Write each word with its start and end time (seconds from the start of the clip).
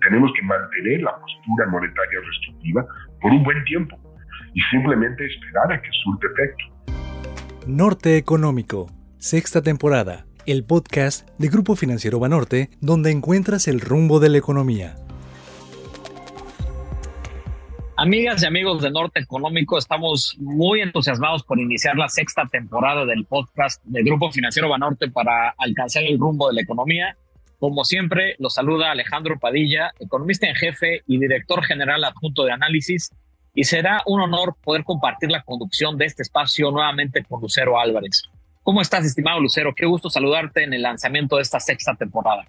tenemos 0.00 0.30
que 0.38 0.42
mantener 0.42 1.02
la 1.02 1.16
postura 1.18 1.66
monetaria 1.70 2.20
restrictiva 2.24 2.86
por 3.20 3.32
un 3.32 3.42
buen 3.42 3.64
tiempo 3.64 3.98
y 4.54 4.60
simplemente 4.70 5.26
esperar 5.26 5.72
a 5.72 5.82
que 5.82 5.88
surte 6.04 6.26
efecto. 6.26 6.64
Norte 7.66 8.16
Económico, 8.16 8.90
sexta 9.18 9.62
temporada, 9.62 10.26
el 10.46 10.64
podcast 10.64 11.28
de 11.38 11.48
Grupo 11.48 11.76
Financiero 11.76 12.18
Banorte, 12.18 12.70
donde 12.80 13.10
encuentras 13.10 13.66
el 13.68 13.80
rumbo 13.80 14.20
de 14.20 14.28
la 14.28 14.38
economía. 14.38 14.94
Amigas 17.98 18.42
y 18.42 18.46
amigos 18.46 18.82
de 18.82 18.90
Norte 18.90 19.20
Económico, 19.20 19.78
estamos 19.78 20.36
muy 20.38 20.82
entusiasmados 20.82 21.42
por 21.42 21.58
iniciar 21.58 21.96
la 21.96 22.10
sexta 22.10 22.44
temporada 22.46 23.06
del 23.06 23.24
podcast 23.24 23.82
de 23.84 24.02
Grupo 24.02 24.30
Financiero 24.30 24.68
Banorte 24.68 25.08
para 25.08 25.54
alcanzar 25.56 26.02
el 26.02 26.18
rumbo 26.18 26.48
de 26.48 26.54
la 26.56 26.60
economía. 26.60 27.16
Como 27.58 27.84
siempre, 27.84 28.36
los 28.38 28.54
saluda 28.54 28.90
Alejandro 28.90 29.38
Padilla, 29.38 29.92
economista 29.98 30.46
en 30.46 30.54
jefe 30.54 31.02
y 31.06 31.18
director 31.18 31.64
general 31.64 32.04
adjunto 32.04 32.44
de 32.44 32.52
análisis, 32.52 33.10
y 33.54 33.64
será 33.64 34.02
un 34.04 34.20
honor 34.20 34.56
poder 34.62 34.84
compartir 34.84 35.30
la 35.30 35.42
conducción 35.42 35.96
de 35.96 36.04
este 36.04 36.22
espacio 36.22 36.70
nuevamente 36.70 37.24
con 37.24 37.40
Lucero 37.40 37.80
Álvarez. 37.80 38.24
¿Cómo 38.62 38.82
estás, 38.82 39.06
estimado 39.06 39.40
Lucero? 39.40 39.74
Qué 39.74 39.86
gusto 39.86 40.10
saludarte 40.10 40.64
en 40.64 40.74
el 40.74 40.82
lanzamiento 40.82 41.36
de 41.36 41.42
esta 41.42 41.60
sexta 41.60 41.94
temporada. 41.94 42.46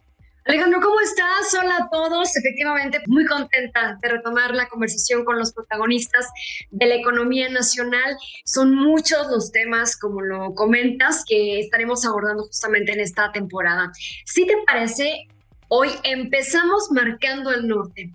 Alejandro, 0.48 0.80
¿cómo 0.82 1.02
estás? 1.02 1.54
Hola 1.62 1.76
a 1.76 1.90
todos. 1.90 2.38
Efectivamente, 2.38 3.02
muy 3.08 3.26
contenta 3.26 4.00
de 4.02 4.08
retomar 4.08 4.56
la 4.56 4.70
conversación 4.70 5.26
con 5.26 5.38
los 5.38 5.52
protagonistas 5.52 6.30
de 6.72 6.86
la 6.86 6.96
economía 6.96 7.50
nacional. 7.50 8.16
Son 8.46 8.74
muchos 8.74 9.28
los 9.28 9.52
temas, 9.52 9.98
como 9.98 10.22
lo 10.22 10.54
comentas, 10.54 11.26
que 11.28 11.60
estaremos 11.60 12.06
abordando 12.06 12.44
justamente 12.44 12.94
en 12.94 13.02
esta 13.02 13.30
temporada. 13.34 13.92
Si 14.26 14.48
te 14.48 14.54
parece, 14.66 15.28
hoy 15.68 15.90
empezamos 16.04 16.92
marcando 16.92 17.52
el 17.52 17.68
norte. 17.68 18.14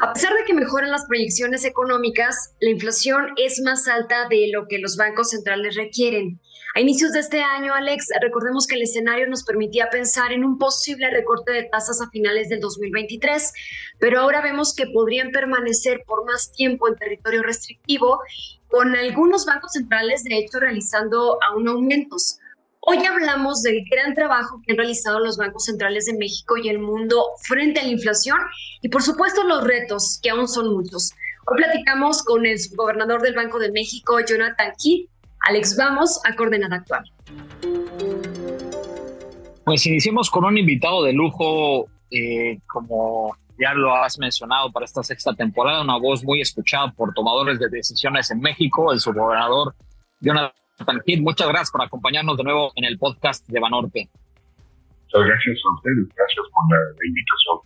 A 0.00 0.12
pesar 0.12 0.32
de 0.32 0.44
que 0.44 0.54
mejoran 0.54 0.92
las 0.92 1.06
proyecciones 1.06 1.64
económicas, 1.64 2.54
la 2.60 2.70
inflación 2.70 3.32
es 3.36 3.60
más 3.64 3.88
alta 3.88 4.28
de 4.28 4.48
lo 4.52 4.68
que 4.68 4.78
los 4.78 4.96
bancos 4.96 5.30
centrales 5.30 5.74
requieren. 5.74 6.40
A 6.76 6.80
inicios 6.80 7.12
de 7.12 7.20
este 7.20 7.42
año, 7.42 7.74
Alex, 7.74 8.06
recordemos 8.20 8.68
que 8.68 8.76
el 8.76 8.82
escenario 8.82 9.26
nos 9.26 9.42
permitía 9.42 9.90
pensar 9.90 10.32
en 10.32 10.44
un 10.44 10.56
posible 10.56 11.10
recorte 11.10 11.50
de 11.50 11.64
tasas 11.64 12.00
a 12.00 12.10
finales 12.10 12.48
del 12.48 12.60
2023, 12.60 13.52
pero 13.98 14.20
ahora 14.20 14.40
vemos 14.40 14.72
que 14.72 14.86
podrían 14.86 15.30
permanecer 15.32 16.04
por 16.06 16.24
más 16.24 16.52
tiempo 16.52 16.86
en 16.86 16.94
territorio 16.94 17.42
restrictivo, 17.42 18.20
con 18.68 18.94
algunos 18.94 19.46
bancos 19.46 19.72
centrales, 19.72 20.22
de 20.22 20.38
hecho, 20.38 20.60
realizando 20.60 21.38
aún 21.50 21.68
aumentos. 21.68 22.38
Hoy 22.90 23.04
hablamos 23.04 23.60
del 23.60 23.84
gran 23.90 24.14
trabajo 24.14 24.62
que 24.64 24.72
han 24.72 24.78
realizado 24.78 25.20
los 25.20 25.36
bancos 25.36 25.66
centrales 25.66 26.06
de 26.06 26.14
México 26.14 26.56
y 26.56 26.70
el 26.70 26.78
mundo 26.78 27.22
frente 27.42 27.80
a 27.80 27.84
la 27.84 27.90
inflación 27.90 28.38
y 28.80 28.88
por 28.88 29.02
supuesto 29.02 29.44
los 29.44 29.62
retos, 29.62 30.18
que 30.22 30.30
aún 30.30 30.48
son 30.48 30.72
muchos. 30.72 31.12
Hoy 31.46 31.58
platicamos 31.58 32.22
con 32.22 32.46
el 32.46 32.58
gobernador 32.74 33.20
del 33.20 33.34
Banco 33.34 33.58
de 33.58 33.70
México, 33.72 34.18
Jonathan 34.26 34.72
Kidd. 34.78 35.06
Alex, 35.40 35.76
vamos 35.76 36.18
a 36.24 36.34
coordenada 36.34 36.76
actual. 36.76 37.04
Pues 39.66 39.84
iniciemos 39.84 40.30
con 40.30 40.46
un 40.46 40.56
invitado 40.56 41.02
de 41.02 41.12
lujo, 41.12 41.90
eh, 42.10 42.58
como 42.72 43.36
ya 43.60 43.74
lo 43.74 43.94
has 43.96 44.18
mencionado 44.18 44.72
para 44.72 44.86
esta 44.86 45.02
sexta 45.02 45.34
temporada, 45.34 45.82
una 45.82 45.98
voz 45.98 46.24
muy 46.24 46.40
escuchada 46.40 46.90
por 46.92 47.12
tomadores 47.12 47.58
de 47.58 47.68
decisiones 47.68 48.30
en 48.30 48.40
México, 48.40 48.94
el 48.94 49.00
subgobernador 49.00 49.74
Jonathan 50.20 50.52
muchas 51.20 51.48
gracias 51.48 51.70
por 51.70 51.82
acompañarnos 51.82 52.36
de 52.36 52.44
nuevo 52.44 52.72
en 52.76 52.84
el 52.84 52.98
podcast 52.98 53.46
de 53.48 53.60
Banorte. 53.60 54.08
Muchas 55.04 55.28
gracias 55.28 55.58
a 55.64 55.74
ustedes, 55.74 56.08
gracias 56.14 56.46
por 56.52 56.64
la, 56.70 57.06
invitación. 57.06 57.58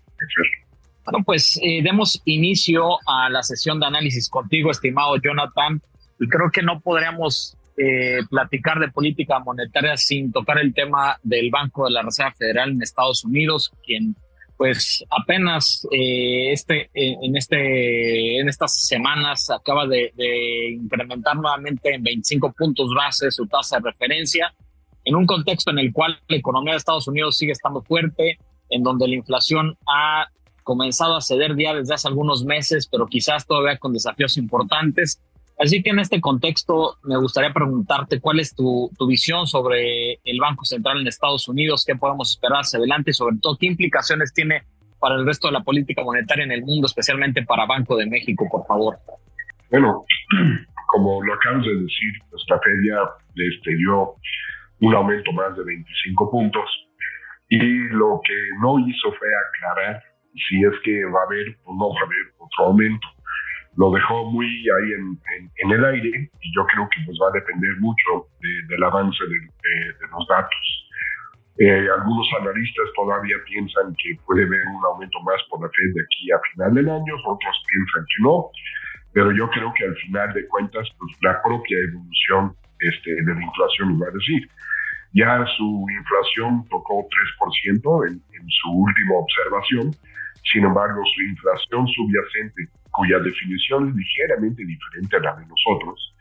Bueno, 1.04 1.24
pues 1.24 1.58
eh, 1.62 1.82
demos 1.82 2.22
inicio 2.24 2.98
a 3.06 3.28
la 3.28 3.42
sesión 3.42 3.80
de 3.80 3.86
análisis 3.86 4.30
contigo, 4.30 4.70
estimado 4.70 5.16
Jonathan, 5.16 5.82
y 6.20 6.28
creo 6.28 6.50
que 6.52 6.62
no 6.62 6.80
podríamos 6.80 7.56
eh, 7.76 8.20
platicar 8.30 8.78
de 8.78 8.88
política 8.88 9.40
monetaria 9.40 9.96
sin 9.96 10.30
tocar 10.30 10.58
el 10.58 10.72
tema 10.72 11.18
del 11.22 11.50
Banco 11.50 11.86
de 11.86 11.90
la 11.92 12.02
Reserva 12.02 12.32
Federal 12.32 12.70
en 12.70 12.82
Estados 12.82 13.24
Unidos, 13.24 13.72
quien 13.84 14.14
pues 14.62 15.04
apenas 15.10 15.84
eh, 15.90 16.52
este, 16.52 16.82
eh, 16.94 17.16
en, 17.20 17.36
este, 17.36 18.38
en 18.38 18.48
estas 18.48 18.86
semanas 18.86 19.50
acaba 19.50 19.88
de, 19.88 20.12
incrementar 20.80 21.34
nuevamente 21.34 21.92
en 21.92 22.04
25 22.04 22.52
puntos 22.52 22.94
base 22.94 23.32
su 23.32 23.48
tasa 23.48 23.80
de 23.80 23.90
referencia, 23.90 24.54
en 25.04 25.16
un 25.16 25.26
contexto 25.26 25.72
en 25.72 25.80
el 25.80 25.92
cual 25.92 26.16
la 26.28 26.36
economía 26.36 26.74
de 26.74 26.78
Estados 26.78 27.08
Unidos 27.08 27.38
sigue 27.38 27.50
estando 27.50 27.82
fuerte, 27.82 28.38
en 28.70 28.84
donde 28.84 29.08
la 29.08 29.16
inflación 29.16 29.76
ha 29.84 30.28
comenzado 30.62 31.16
a 31.16 31.20
ceder 31.20 31.56
ya 31.58 31.74
desde 31.74 31.94
hace 31.94 32.06
algunos 32.06 32.44
meses, 32.44 32.86
pero 32.86 33.08
quizás 33.08 33.44
todavía 33.44 33.78
con 33.78 33.92
desafíos 33.92 34.36
importantes. 34.36 35.20
Así 35.62 35.80
que 35.80 35.90
en 35.90 36.00
este 36.00 36.20
contexto 36.20 36.96
me 37.04 37.16
gustaría 37.16 37.52
preguntarte 37.52 38.20
cuál 38.20 38.40
es 38.40 38.52
tu, 38.52 38.90
visión 39.06 39.46
sobre 39.46 40.14
el 40.24 40.40
Banco 40.40 40.64
Central 40.64 41.00
en 41.00 41.06
Estados 41.06 41.46
Unidos, 41.46 41.84
qué 41.86 41.94
podemos 41.94 42.32
esperar 42.32 42.62
hacia 42.62 42.78
adelante 42.78 43.12
y 43.12 43.14
sobre 43.14 43.36
todo 43.40 43.56
qué 43.56 43.66
implicaciones 43.66 44.34
tiene 44.34 44.64
para 44.98 45.14
el 45.14 45.24
resto 45.24 45.46
de 45.46 45.52
la 45.52 45.62
política 45.62 46.02
monetaria 46.02 46.42
en 46.42 46.50
el 46.50 46.64
mundo, 46.64 46.86
especialmente 46.86 47.44
para 47.44 47.66
Banco 47.66 47.96
de 47.96 48.06
México, 48.06 48.48
por 48.50 48.66
favor. 48.66 48.96
Bueno, 49.70 50.04
como 50.88 51.22
lo 51.22 51.32
acabas 51.34 51.64
de 51.64 51.74
decir, 51.74 52.12
esta 52.36 52.58
feria 52.58 52.96
este, 53.36 53.76
dio 53.76 54.16
un 54.80 54.94
aumento 54.96 55.30
más 55.30 55.56
de 55.56 55.62
25 55.62 56.28
puntos 56.28 56.68
y 57.50 57.58
lo 57.90 58.20
que 58.26 58.34
no 58.60 58.80
hizo 58.80 59.12
fue 59.12 59.28
aclarar 59.46 60.02
si 60.48 60.64
es 60.64 60.72
que 60.82 61.04
va 61.04 61.20
a 61.20 61.26
haber 61.26 61.56
o 61.66 61.74
no 61.76 61.88
va 61.90 62.00
a 62.00 62.04
haber 62.04 62.34
otro 62.40 62.64
aumento 62.64 63.06
lo 63.76 63.90
dejó 63.90 64.30
muy 64.30 64.46
ahí 64.46 64.92
en, 64.92 65.18
en, 65.56 65.70
el 65.72 65.84
aire 65.84 66.30
y 66.40 66.54
yo 66.54 66.64
creo 66.66 66.88
que 66.90 67.00
nos 67.06 67.18
va 67.22 67.28
a 67.28 67.32
depender 67.32 67.76
mucho 67.80 68.28
del 68.68 68.84
avance 68.84 69.24
de, 69.24 70.06
los 70.10 70.26
datos. 70.28 70.88
Eh, 71.58 71.86
algunos 71.96 72.26
analistas 72.40 72.88
todavía 72.96 73.36
piensan 73.46 73.94
que 73.96 74.16
puede 74.26 74.44
haber 74.44 74.60
un 74.66 74.84
aumento 74.84 75.20
más 75.20 75.40
por 75.48 75.62
la 75.62 75.68
Fed 75.68 75.94
de 75.94 76.02
aquí 76.02 76.32
a 76.32 76.40
final 76.52 76.74
del 76.74 76.88
año, 76.88 77.14
otros 77.26 77.64
piensan 77.68 78.04
que 78.04 78.22
no, 78.22 78.50
pero 79.12 79.32
yo 79.32 79.48
creo 79.50 79.72
que 79.74 79.84
al 79.84 79.96
final 79.96 80.32
de 80.34 80.46
cuentas, 80.48 80.88
pues 80.98 81.12
la 81.20 81.42
propia 81.42 81.76
evolución 81.88 82.56
este, 82.80 83.10
de 83.22 83.34
la 83.34 83.42
inflación 83.42 83.92
nos 83.92 84.02
va 84.02 84.08
a 84.08 84.16
decir. 84.16 84.48
Ya 85.14 85.44
su 85.58 85.86
inflación 85.92 86.66
tocó 86.70 87.06
3% 87.38 88.08
en, 88.08 88.14
en 88.14 88.48
su 88.48 88.70
última 88.70 89.14
observación, 89.16 89.92
sin 90.52 90.64
embargo, 90.64 91.02
su 91.04 91.22
inflación 91.22 91.86
subyacente 91.86 92.68
cuya 92.92 93.18
definición 93.18 93.88
es 93.88 93.94
ligeramente 93.94 94.64
diferente 94.64 95.16
a 95.16 95.20
la 95.20 95.36
de 95.36 95.46
nosotros, 95.46 96.14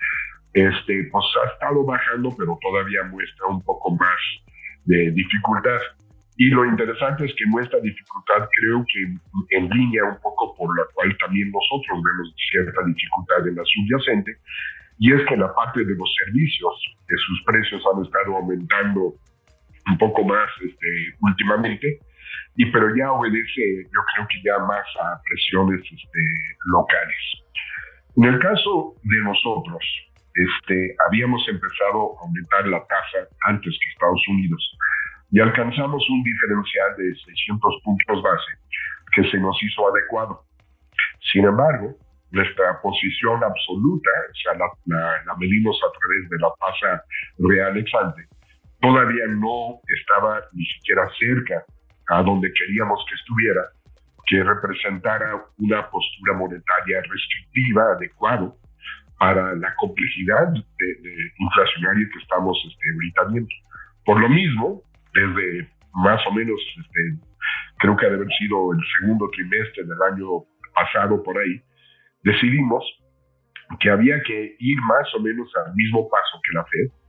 este, 0.53 1.09
pues 1.11 1.25
ha 1.43 1.53
estado 1.53 1.85
bajando, 1.85 2.29
pero 2.37 2.57
todavía 2.61 3.03
muestra 3.03 3.47
un 3.47 3.61
poco 3.61 3.95
más 3.95 4.19
de 4.85 5.11
dificultad. 5.11 5.79
Y 6.37 6.49
lo 6.49 6.65
interesante 6.65 7.25
es 7.25 7.33
que 7.35 7.45
muestra 7.45 7.79
dificultad, 7.79 8.47
creo 8.57 8.83
que 8.87 9.55
en 9.57 9.69
línea 9.69 10.05
un 10.05 10.19
poco 10.21 10.55
por 10.55 10.75
la 10.75 10.83
cual 10.93 11.15
también 11.19 11.51
nosotros 11.51 12.01
vemos 12.03 12.33
cierta 12.49 12.81
dificultad 12.85 13.47
en 13.47 13.55
la 13.55 13.63
subyacente, 13.65 14.37
y 14.97 15.13
es 15.13 15.25
que 15.27 15.35
la 15.35 15.53
parte 15.53 15.83
de 15.83 15.95
los 15.95 16.13
servicios, 16.25 16.73
de 17.07 17.17
sus 17.17 17.43
precios 17.43 17.81
han 17.93 18.05
estado 18.05 18.37
aumentando 18.37 19.15
un 19.87 19.97
poco 19.97 20.23
más 20.23 20.49
este, 20.63 20.87
últimamente, 21.21 21.99
y 22.55 22.65
pero 22.71 22.95
ya 22.95 23.11
obedece, 23.11 23.83
yo 23.83 24.01
creo 24.13 24.27
que 24.27 24.41
ya 24.43 24.59
más 24.65 24.85
a 25.01 25.21
presiones 25.23 25.81
este, 25.81 26.21
locales. 26.65 27.43
En 28.17 28.25
el 28.25 28.39
caso 28.39 28.95
de 29.03 29.17
nosotros, 29.23 29.83
este, 30.33 30.95
habíamos 31.07 31.47
empezado 31.47 32.17
a 32.17 32.21
aumentar 32.25 32.67
la 32.67 32.79
tasa 32.87 33.27
antes 33.47 33.77
que 33.81 33.89
Estados 33.89 34.21
Unidos 34.29 34.77
y 35.31 35.39
alcanzamos 35.39 36.09
un 36.09 36.23
diferencial 36.23 36.95
de 36.97 37.15
600 37.15 37.81
puntos 37.83 38.21
base 38.21 38.51
que 39.13 39.29
se 39.29 39.37
nos 39.37 39.57
hizo 39.63 39.87
adecuado. 39.87 40.43
Sin 41.31 41.45
embargo, 41.45 41.95
nuestra 42.31 42.81
posición 42.81 43.43
absoluta, 43.43 44.09
o 44.29 44.35
sea, 44.35 44.53
la, 44.55 45.23
la 45.25 45.35
medimos 45.37 45.77
a 45.83 45.91
través 45.91 46.29
de 46.29 46.37
la 46.39 46.49
tasa 46.59 47.03
real 47.39 47.77
ex 47.77 47.91
todavía 48.81 49.27
no 49.27 49.79
estaba 49.87 50.41
ni 50.53 50.65
siquiera 50.65 51.07
cerca 51.19 51.63
a 52.11 52.21
donde 52.23 52.51
queríamos 52.51 53.03
que 53.07 53.15
estuviera, 53.15 53.61
que 54.27 54.43
representara 54.43 55.45
una 55.57 55.89
postura 55.89 56.33
monetaria 56.35 57.01
restrictiva, 57.09 57.83
adecuada 57.95 58.51
para 59.17 59.55
la 59.55 59.73
complejidad 59.75 60.51
de, 60.51 61.31
inflacionaria 61.37 62.07
que 62.11 62.19
estamos 62.19 62.57
este, 62.67 62.85
ahorita 62.93 63.23
viendo. 63.31 63.49
Por 64.03 64.19
lo 64.19 64.27
mismo, 64.27 64.81
desde 65.13 65.69
más 65.93 66.19
o 66.27 66.31
menos, 66.33 66.59
este, 66.79 67.25
creo 67.79 67.95
que 67.95 68.05
ha 68.05 68.09
de 68.09 68.15
haber 68.15 68.31
sido 68.39 68.73
el 68.73 68.79
segundo 68.99 69.29
trimestre 69.31 69.83
del 69.83 70.01
año 70.13 70.27
pasado 70.75 71.23
por 71.23 71.37
ahí, 71.37 71.61
decidimos 72.23 72.83
que 73.79 73.89
había 73.89 74.21
que 74.23 74.55
ir 74.59 74.81
más 74.81 75.07
o 75.15 75.21
menos 75.21 75.49
al 75.65 75.73
mismo 75.75 76.09
paso 76.09 76.41
que 76.43 76.53
la 76.55 76.65
Fed, 76.65 77.00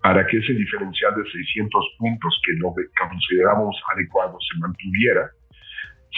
para 0.00 0.26
que 0.26 0.38
ese 0.38 0.52
diferencial 0.52 1.14
de 1.14 1.30
600 1.30 1.96
puntos 1.98 2.40
que 2.44 2.52
lo 2.58 2.74
consideramos 2.98 3.76
adecuado 3.94 4.38
se 4.40 4.58
mantuviera 4.58 5.30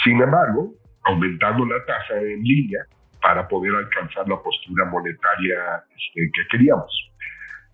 Sin 0.02 0.20
embargo, 0.20 0.74
aumentando 1.04 1.66
la 1.66 1.84
tasa 1.84 2.20
en 2.20 2.42
línea 2.42 2.84
para 3.20 3.46
poder 3.48 3.74
alcanzar 3.74 4.28
la 4.28 4.36
postura 4.42 4.84
monetaria 4.86 5.56
este, 5.96 6.30
que 6.32 6.42
queríamos. 6.50 6.92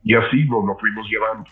Y 0.05 0.15
así 0.15 0.45
nos 0.45 0.65
lo 0.65 0.77
fuimos 0.79 1.09
llevando. 1.09 1.45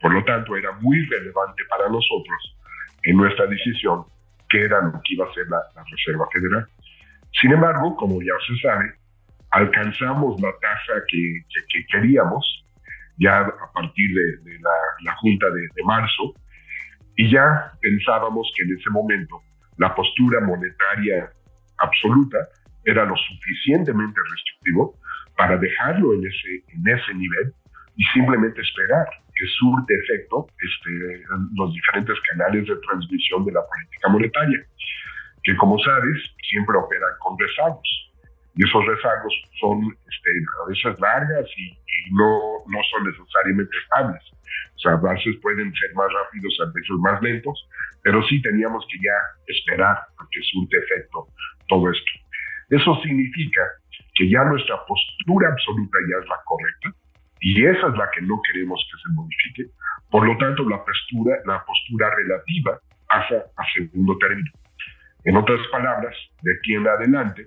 Por 0.00 0.14
lo 0.14 0.24
tanto, 0.24 0.56
era 0.56 0.72
muy 0.80 1.04
relevante 1.06 1.62
para 1.68 1.88
nosotros 1.88 2.56
en 3.04 3.16
nuestra 3.16 3.46
decisión 3.46 4.04
qué 4.48 4.62
era 4.64 4.80
lo 4.82 4.92
que 4.92 5.14
iba 5.14 5.26
a 5.26 5.34
ser 5.34 5.46
la, 5.48 5.60
Reserva 5.90 6.26
Federal. 6.32 6.66
Sin 7.40 7.52
embargo, 7.52 7.96
como 7.96 8.20
ya 8.20 8.34
se 8.46 8.60
sabe, 8.60 8.92
alcanzamos 9.50 10.40
la 10.40 10.52
tasa 10.60 11.02
que, 11.08 11.42
queríamos 11.90 12.64
ya 13.18 13.40
a 13.40 13.72
partir 13.72 14.10
de, 14.14 14.58
la, 14.60 15.14
Junta 15.16 15.46
de, 15.50 15.82
marzo 15.84 16.34
y 17.16 17.30
ya 17.30 17.72
pensábamos 17.80 18.52
que 18.56 18.64
en 18.64 18.78
ese 18.78 18.90
momento 18.90 19.40
la 19.76 19.94
postura 19.94 20.40
monetaria 20.40 21.30
absoluta 21.78 22.38
era 22.84 23.04
lo 23.04 23.14
suficientemente 23.16 24.20
restrictivo 24.30 24.98
para 25.36 25.56
dejarlo 25.56 26.14
en 26.14 26.26
ese, 26.26 26.64
en 26.68 26.88
ese 26.88 27.14
nivel 27.14 27.52
y 27.96 28.04
simplemente 28.14 28.60
esperar 28.60 29.06
que 29.34 29.46
surte 29.58 29.94
efecto 29.94 30.46
este, 30.58 31.24
los 31.54 31.72
diferentes 31.72 32.16
canales 32.30 32.66
de 32.66 32.76
transmisión 32.76 33.44
de 33.44 33.52
la 33.52 33.60
política 33.66 34.08
monetaria, 34.08 34.58
que 35.42 35.56
como 35.56 35.78
sabes 35.78 36.18
siempre 36.48 36.76
operan 36.76 37.10
con 37.20 37.38
rezagos. 37.38 38.11
Y 38.54 38.68
esos 38.68 38.84
rezagos 38.86 39.34
son 39.60 39.80
este, 39.84 40.30
a 40.62 40.68
veces 40.68 41.00
largas 41.00 41.46
y, 41.56 41.78
no, 42.12 42.64
no 42.66 42.78
son 42.90 43.04
necesariamente 43.04 43.76
estables. 43.82 44.22
O 44.74 44.78
sea, 44.78 44.92
a 44.92 45.14
veces 45.14 45.36
pueden 45.40 45.72
ser 45.74 45.94
más 45.94 46.12
rápidos, 46.12 46.58
a 46.60 46.66
veces 46.74 46.96
más 46.98 47.22
lentos, 47.22 47.68
pero 48.02 48.22
sí 48.24 48.42
teníamos 48.42 48.84
que 48.90 48.98
ya 48.98 49.16
esperar 49.46 49.96
a 49.96 50.26
que 50.30 50.40
surte 50.42 50.76
efecto 50.78 51.28
todo 51.68 51.90
esto. 51.90 52.12
Eso 52.70 53.00
significa 53.02 53.62
que 54.14 54.28
ya 54.28 54.44
nuestra 54.44 54.76
postura 54.86 55.48
absoluta 55.48 55.98
ya 56.10 56.22
es 56.22 56.28
la 56.28 56.40
correcta 56.44 56.90
y 57.40 57.64
esa 57.66 57.88
es 57.88 57.94
la 57.96 58.10
que 58.14 58.22
no 58.22 58.40
queremos 58.46 58.80
que 58.90 58.98
se 59.02 59.14
modifique. 59.14 59.64
Por 60.10 60.26
lo 60.26 60.36
tanto, 60.38 60.68
la 60.68 60.84
postura, 60.84 61.36
la 61.44 61.64
postura 61.64 62.14
relativa 62.14 62.78
pasa 63.08 63.44
a 63.56 63.64
segundo 63.74 64.16
término. 64.18 64.50
En 65.24 65.36
otras 65.36 65.60
palabras, 65.70 66.16
de 66.42 66.52
aquí 66.54 66.74
en 66.74 66.86
adelante, 66.86 67.46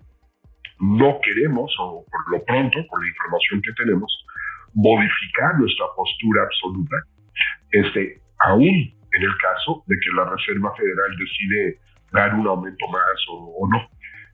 no 0.80 1.20
queremos, 1.22 1.74
o 1.80 2.06
por 2.10 2.32
lo 2.32 2.44
pronto, 2.46 2.80
con 2.88 3.02
la 3.02 3.08
información 3.08 3.62
que 3.62 3.72
tenemos, 3.74 4.26
modificar 4.74 5.58
nuestra 5.58 5.86
postura 5.96 6.44
absoluta, 6.44 6.96
este, 7.72 8.22
aún 8.46 8.96
en 9.16 9.24
el 9.24 9.38
caso 9.38 9.84
de 9.88 9.96
que 9.96 10.10
la 10.16 10.30
Reserva 10.30 10.76
Federal 10.76 11.18
decide 11.18 11.80
dar 12.12 12.36
un 12.36 12.48
aumento 12.48 12.86
más 12.92 13.18
o, 13.30 13.68
no. 13.72 13.88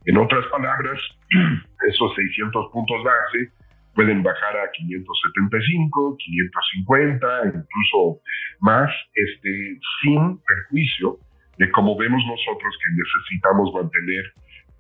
En 0.05 0.17
otras 0.17 0.45
palabras, 0.47 0.99
esos 1.87 2.15
600 2.15 2.71
puntos 2.71 3.03
base 3.03 3.51
pueden 3.93 4.23
bajar 4.23 4.57
a 4.57 4.71
575, 4.71 6.17
550, 6.17 7.27
incluso 7.45 8.21
más, 8.61 8.89
este, 9.13 9.77
sin 10.01 10.39
perjuicio 10.41 11.17
de 11.57 11.69
cómo 11.71 11.97
vemos 11.97 12.23
nosotros 12.25 12.73
que 12.81 12.89
necesitamos 12.97 13.73
mantener 13.73 14.23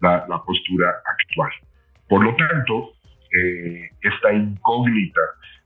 la, 0.01 0.41
postura 0.45 0.89
actual. 1.05 1.51
Por 2.07 2.23
lo 2.23 2.35
tanto, 2.35 2.93
eh, 3.37 3.89
esta 4.01 4.33
incógnita 4.33 5.21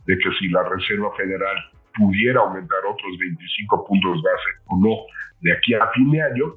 de 0.05 0.17
que 0.17 0.31
si 0.39 0.49
la 0.49 0.63
Reserva 0.63 1.11
Federal 1.15 1.55
pudiera 1.95 2.41
aumentar 2.41 2.79
otros 2.87 3.17
25 3.17 3.87
puntos 3.87 4.21
base 4.21 4.49
o 4.67 4.77
no 4.77 4.95
de 5.41 5.53
aquí 5.53 5.73
a 5.73 5.87
fin 5.91 6.11
de 6.11 6.21
año, 6.21 6.53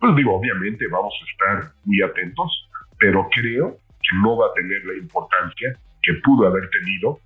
pues 0.00 0.16
digo, 0.16 0.34
obviamente 0.34 0.86
vamos 0.88 1.14
a 1.20 1.30
estar 1.30 1.72
muy 1.84 2.00
atentos, 2.02 2.68
pero 2.98 3.28
creo 3.30 3.78
que 4.02 4.16
no 4.22 4.36
va 4.36 4.46
a 4.46 4.54
tener 4.54 4.84
la 4.84 4.94
importancia 4.94 5.72
que 6.02 6.14
pudo 6.24 6.46
haber 6.46 6.68
tenido, 6.70 7.20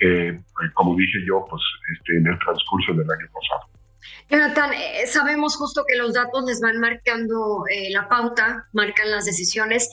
eh, 0.00 0.40
como 0.74 0.96
dije 0.96 1.18
yo, 1.26 1.44
pues 1.48 1.62
este, 1.94 2.16
en 2.16 2.26
el 2.26 2.38
transcurso 2.38 2.92
del 2.94 3.10
año 3.10 3.26
pasado. 3.32 3.71
Jonathan, 4.32 4.72
eh, 4.72 5.06
sabemos 5.06 5.56
justo 5.56 5.84
que 5.86 5.96
los 5.96 6.14
datos 6.14 6.44
les 6.46 6.60
van 6.60 6.78
marcando 6.78 7.64
eh, 7.70 7.90
la 7.90 8.08
pauta, 8.08 8.66
marcan 8.72 9.10
las 9.10 9.26
decisiones. 9.26 9.88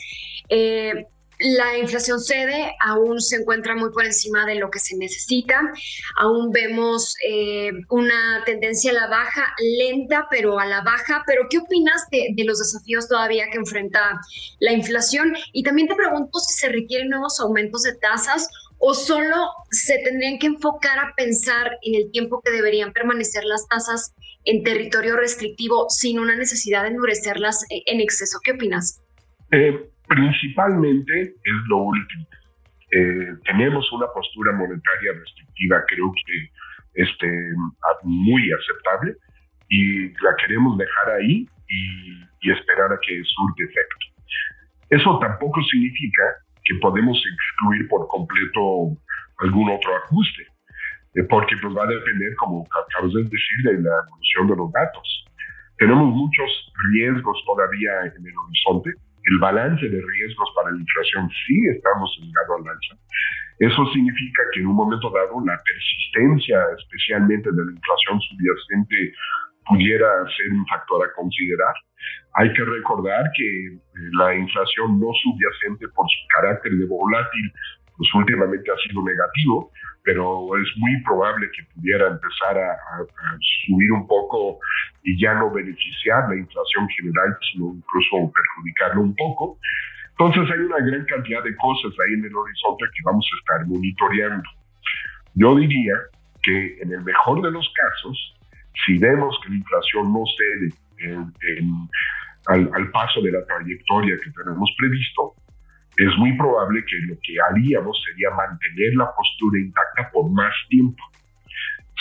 La 1.39 1.77
inflación 1.77 2.19
cede, 2.19 2.75
aún 2.81 3.21
se 3.21 3.38
encuentra 3.38 3.74
muy 3.74 3.91
por 3.91 4.03
encima 4.03 4.45
de 4.45 4.56
lo 4.56 4.69
que 4.69 4.80
se 4.80 4.97
necesita, 4.97 5.62
aún 6.18 6.51
vemos 6.51 7.15
eh, 7.25 7.71
una 7.89 8.44
tendencia 8.45 8.91
a 8.91 8.95
la 8.95 9.07
baja, 9.07 9.56
lenta, 9.77 10.27
pero 10.30 10.59
a 10.59 10.65
la 10.65 10.81
baja. 10.81 11.24
Pero, 11.25 11.44
¿qué 11.50 11.59
opinas 11.59 12.09
de, 12.12 12.33
de, 12.36 12.44
los 12.44 12.59
desafíos 12.59 13.07
todavía 13.07 13.45
que 13.50 13.57
enfrenta 13.57 14.19
la 14.59 14.74
inflación? 14.74 15.33
Y 15.53 15.63
también 15.63 15.88
te 15.88 15.95
pregunto 15.95 16.39
si 16.39 16.59
se 16.59 16.68
requieren 16.68 17.07
nuevos 17.07 17.39
aumentos 17.39 17.83
de 17.83 17.95
tasas 17.95 18.50
o 18.80 18.94
solo 18.94 19.36
se 19.71 19.97
tendrían 20.00 20.39
que 20.39 20.47
enfocar 20.47 21.00
a 21.00 21.13
pensar 21.15 21.71
en 21.83 21.95
el 21.95 22.12
tiempo 22.12 22.41
que 22.41 22.51
deberían 22.51 22.91
permanecer 22.91 23.45
las 23.45 23.65
tasas 23.68 24.13
en 24.50 24.63
territorio 24.63 25.16
restrictivo 25.16 25.86
sin 25.90 26.19
una 26.19 26.36
necesidad 26.36 26.84
de 26.84 26.90
endurecerlas 26.90 27.66
eh, 27.69 27.84
en 27.86 28.01
exceso. 28.01 28.40
¿Qué 28.44 28.51
opinas? 28.54 29.01
Eh, 29.51 29.90
Principalmente 30.10 31.22
es 31.22 31.60
lo 31.68 31.78
último. 31.78 32.25
Eh, 32.92 33.28
tenemos 33.46 33.92
una 33.92 34.07
postura 34.07 34.51
monetaria 34.54 35.13
restrictiva, 35.13 35.84
creo 35.88 36.12
que 36.25 37.04
este, 37.04 37.28
muy 38.04 38.42
aceptable, 38.51 39.16
y 39.69 40.07
la 40.07 40.36
queremos 40.42 40.80
dejar 40.80 41.12
ahí 41.12 41.48
y, 41.68 42.50
esperar 42.50 42.92
a 42.92 43.00
que 43.06 43.22
surte 43.24 43.63
efecto. 43.63 44.06
Eso 44.90 45.19
tampoco 45.19 45.62
significa 45.69 46.24
que 46.63 46.74
podemos 46.81 47.22
excluir 47.31 47.88
por 47.88 48.07
completo 48.07 48.98
algún 49.38 49.69
otro 49.69 49.96
ajuste, 49.98 50.48
porque 51.29 51.56
pues 51.61 51.75
va 51.75 51.83
a 51.83 51.88
depender, 51.88 52.35
como 52.35 52.65
acabas 52.65 53.13
de 53.13 53.23
decir, 53.23 53.57
de 53.63 53.81
la 53.81 53.95
evolución 54.07 54.47
de 54.47 54.56
los 54.56 54.71
datos. 54.71 55.25
Tenemos 55.77 56.07
muchos 56.13 56.71
riesgos 56.91 57.41
todavía 57.45 58.13
en 58.15 58.25
el 58.25 58.33
horizonte 58.38 58.91
el 59.25 59.39
balance 59.39 59.88
de 59.88 60.01
riesgos 60.01 60.50
para 60.56 60.71
la 60.71 60.79
inflación 60.79 61.29
sí 61.45 61.56
estamos 61.75 62.09
llegando 62.19 62.56
al 62.56 62.75
alza. 62.75 62.95
Eso 63.59 63.85
significa 63.94 64.41
que 64.53 64.61
en 64.61 64.67
un 64.67 64.75
momento 64.75 65.11
dado 65.11 65.44
la 65.45 65.59
persistencia, 65.61 66.57
especialmente 66.77 67.51
de 67.51 67.65
la 67.65 67.71
inflación 67.71 68.19
subyacente, 68.21 69.13
pudiera 69.67 70.07
ser 70.35 70.50
un 70.50 70.65
factor 70.65 71.05
a 71.05 71.13
considerar. 71.13 71.73
Hay 72.35 72.53
que 72.53 72.63
recordar 72.63 73.29
que 73.35 73.67
eh, 73.67 73.77
la 74.17 74.33
inflación 74.35 75.00
no 75.00 75.12
subyacente 75.22 75.88
por 75.93 76.07
su 76.07 76.22
carácter 76.34 76.72
de 76.72 76.86
volátil, 76.86 77.51
pues 77.98 78.10
últimamente 78.15 78.72
ha 78.72 78.77
sido 78.88 79.03
negativo, 79.03 79.72
pero 80.10 80.58
es 80.58 80.68
muy 80.78 81.00
probable 81.04 81.51
que 81.56 81.62
pudiera 81.75 82.08
empezar 82.08 82.58
a, 82.58 82.75
subir 83.68 83.92
un 83.92 84.08
poco 84.08 84.58
y 85.04 85.22
ya 85.22 85.36
no 85.36 85.51
beneficiar 85.51 86.28
la 86.30 86.36
inflación 86.36 86.89
general, 86.98 87.38
sino 87.51 87.75
incluso 87.75 88.34
perjudicarlo 88.34 89.01
un 89.01 89.16
poco. 89.16 89.60
Entonces 90.18 90.50
hay 90.51 90.62
una 90.66 90.80
gran 90.80 91.06
cantidad 91.06 91.44
de 91.44 91.56
cosas 91.58 91.92
ahí 91.92 92.13
en 92.16 92.25
el 92.25 92.36
horizonte 92.36 92.86
que 92.86 93.04
vamos 93.06 93.24
a 93.24 93.38
estar 93.38 93.68
monitoreando. 93.68 94.50
Yo 95.36 95.56
diría 95.56 95.94
que 96.42 96.80
en 96.82 96.92
el 96.92 97.04
mejor 97.04 97.44
de 97.44 97.51
los 97.51 97.72
casos, 97.75 98.36
si 98.88 98.98
vemos 98.98 99.39
que 99.44 99.50
la 99.50 99.58
inflación 99.58 100.12
no 100.12 100.24
cede 100.25 100.74
al, 102.48 102.72
al 102.74 102.89
paso 102.89 103.22
de 103.22 103.32
la 103.32 103.46
trayectoria 103.46 104.18
que 104.24 104.32
tenemos 104.32 104.74
previsto, 104.75 105.36
es 106.06 106.18
muy 106.18 106.36
probable 106.38 106.84
que 106.86 106.98
lo 107.08 107.15
que 107.22 107.36
haríamos 107.50 108.01
sería 108.06 108.29
mantener 108.32 108.96
la 108.96 109.12
postura 109.15 109.60
intacta 109.60 110.10
por 110.12 110.32
más 110.32 110.53
tiempo. 110.70 111.03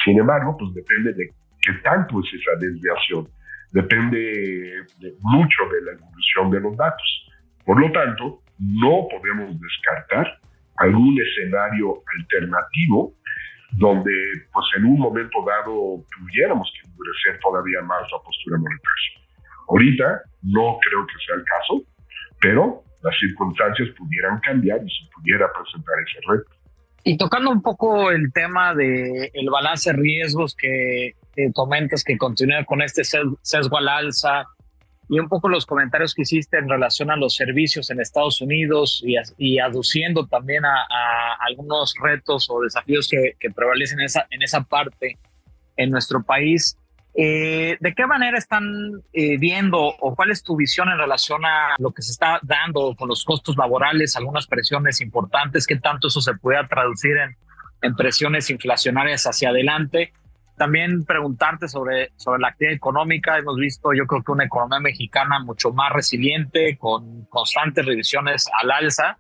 Sin 0.05 0.19
embargo, 0.19 0.57
pues 0.57 0.73
depende 0.75 1.13
de 1.15 1.31
qué 1.61 1.73
tanto 1.83 2.21
es 2.21 2.27
esa 2.33 2.55
desviación. 2.61 3.29
Depende 3.73 4.85
mucho 5.21 5.65
de 5.73 5.83
la 5.83 5.93
evolución 5.93 6.51
de 6.51 6.61
los 6.61 6.77
datos. 6.77 7.31
Por 7.65 7.81
lo 7.81 7.91
tanto, 7.91 8.43
no 8.59 9.09
podemos 9.11 9.59
descartar 9.61 10.39
algún 10.77 11.19
escenario 11.21 12.03
alternativo 12.19 13.15
donde 13.73 14.13
pues 14.53 14.67
en 14.77 14.85
un 14.87 14.99
momento 14.99 15.45
dado 15.45 16.05
tuviéramos 16.17 16.73
que 16.73 16.89
endurecer 16.89 17.39
todavía 17.41 17.83
más 17.83 18.03
la 18.13 18.19
postura 18.25 18.57
monetaria. 18.59 19.29
Ahorita 19.69 20.23
no 20.43 20.79
creo 20.81 21.07
que 21.07 21.15
sea 21.27 21.37
el 21.37 21.45
caso, 21.45 21.83
pero 22.41 22.83
las 23.03 23.19
circunstancias 23.19 23.89
pudieran 23.97 24.41
cambiar 24.41 24.81
y 24.85 24.89
se 24.89 25.11
pudiera 25.15 25.47
presentar 25.53 25.95
ese 26.07 26.21
reto. 26.27 26.51
Y 27.05 27.17
tocando 27.17 27.51
un 27.51 27.63
poco 27.63 28.11
el 28.11 28.33
tema 28.33 28.75
del 28.75 29.31
el 29.33 29.51
balance 29.51 29.91
de 29.91 29.97
riesgos 29.97 30.55
que, 30.55 31.15
comentas 31.55 32.03
que 32.03 32.19
continúa 32.19 32.65
con 32.65 32.83
este 32.83 33.03
sesgo 33.05 33.79
al 33.79 33.89
alza 33.89 34.45
y 35.09 35.19
un 35.21 35.29
poco 35.29 35.49
los 35.49 35.65
comentarios 35.65 36.15
que 36.15 36.23
hiciste 36.23 36.59
en 36.59 36.69
relación 36.69 37.11
a 37.11 37.17
los 37.17 37.35
servicios 37.37 37.91
en 37.91 38.01
Estados 38.01 38.43
Unidos 38.43 39.03
y, 39.39 39.59
aduciendo 39.59 40.27
también 40.27 40.65
a, 40.67 40.85
algunos 41.47 41.95
retos 42.03 42.49
o 42.51 42.61
desafíos 42.61 43.09
que, 43.09 43.37
que 43.39 43.51
prevalecen 43.51 44.01
en 44.01 44.07
esa, 44.07 44.27
en 44.31 44.43
esa 44.43 44.65
parte 44.65 45.17
en 45.77 45.91
nuestro 45.91 46.23
país. 46.23 46.77
Eh, 47.15 47.77
¿De 47.81 47.95
qué 47.95 48.07
manera 48.07 48.39
están 48.39 48.65
eh, 49.13 49.39
viendo 49.39 49.79
o 49.81 50.15
cuál 50.15 50.31
es 50.31 50.43
tu 50.43 50.57
visión 50.57 50.89
en 50.89 50.99
relación 50.99 51.45
a 51.45 51.75
lo 51.79 51.91
que 51.91 52.03
se 52.03 52.13
está 52.13 52.39
dando 52.43 52.95
con 52.97 53.09
los 53.09 53.25
costos 53.25 53.57
laborales, 53.57 54.17
algunas 54.17 54.47
presiones 54.47 55.01
importantes? 55.01 55.67
¿Qué 55.67 55.77
tanto 55.77 56.09
eso 56.09 56.21
se 56.21 56.35
puede 56.35 56.65
traducir 56.69 57.17
en, 57.17 57.37
en 57.83 57.97
presiones 57.97 58.51
inflacionarias 58.51 59.25
hacia 59.25 59.51
adelante? 59.51 60.13
También 60.57 61.05
preguntarte 61.05 61.69
sobre, 61.69 62.11
sobre 62.17 62.41
la 62.41 62.49
actividad 62.49 62.75
económica. 62.75 63.39
Hemos 63.39 63.57
visto, 63.57 63.93
yo 63.93 64.07
creo 64.07 64.23
que 64.23 64.33
una 64.33 64.45
economía 64.45 64.81
mexicana 64.81 65.39
mucho 65.39 65.73
más 65.73 65.93
resiliente, 65.93 66.77
con 66.79 67.25
constantes 67.27 67.87
revisiones 67.87 68.51
al 68.61 68.71
alza. 68.73 69.19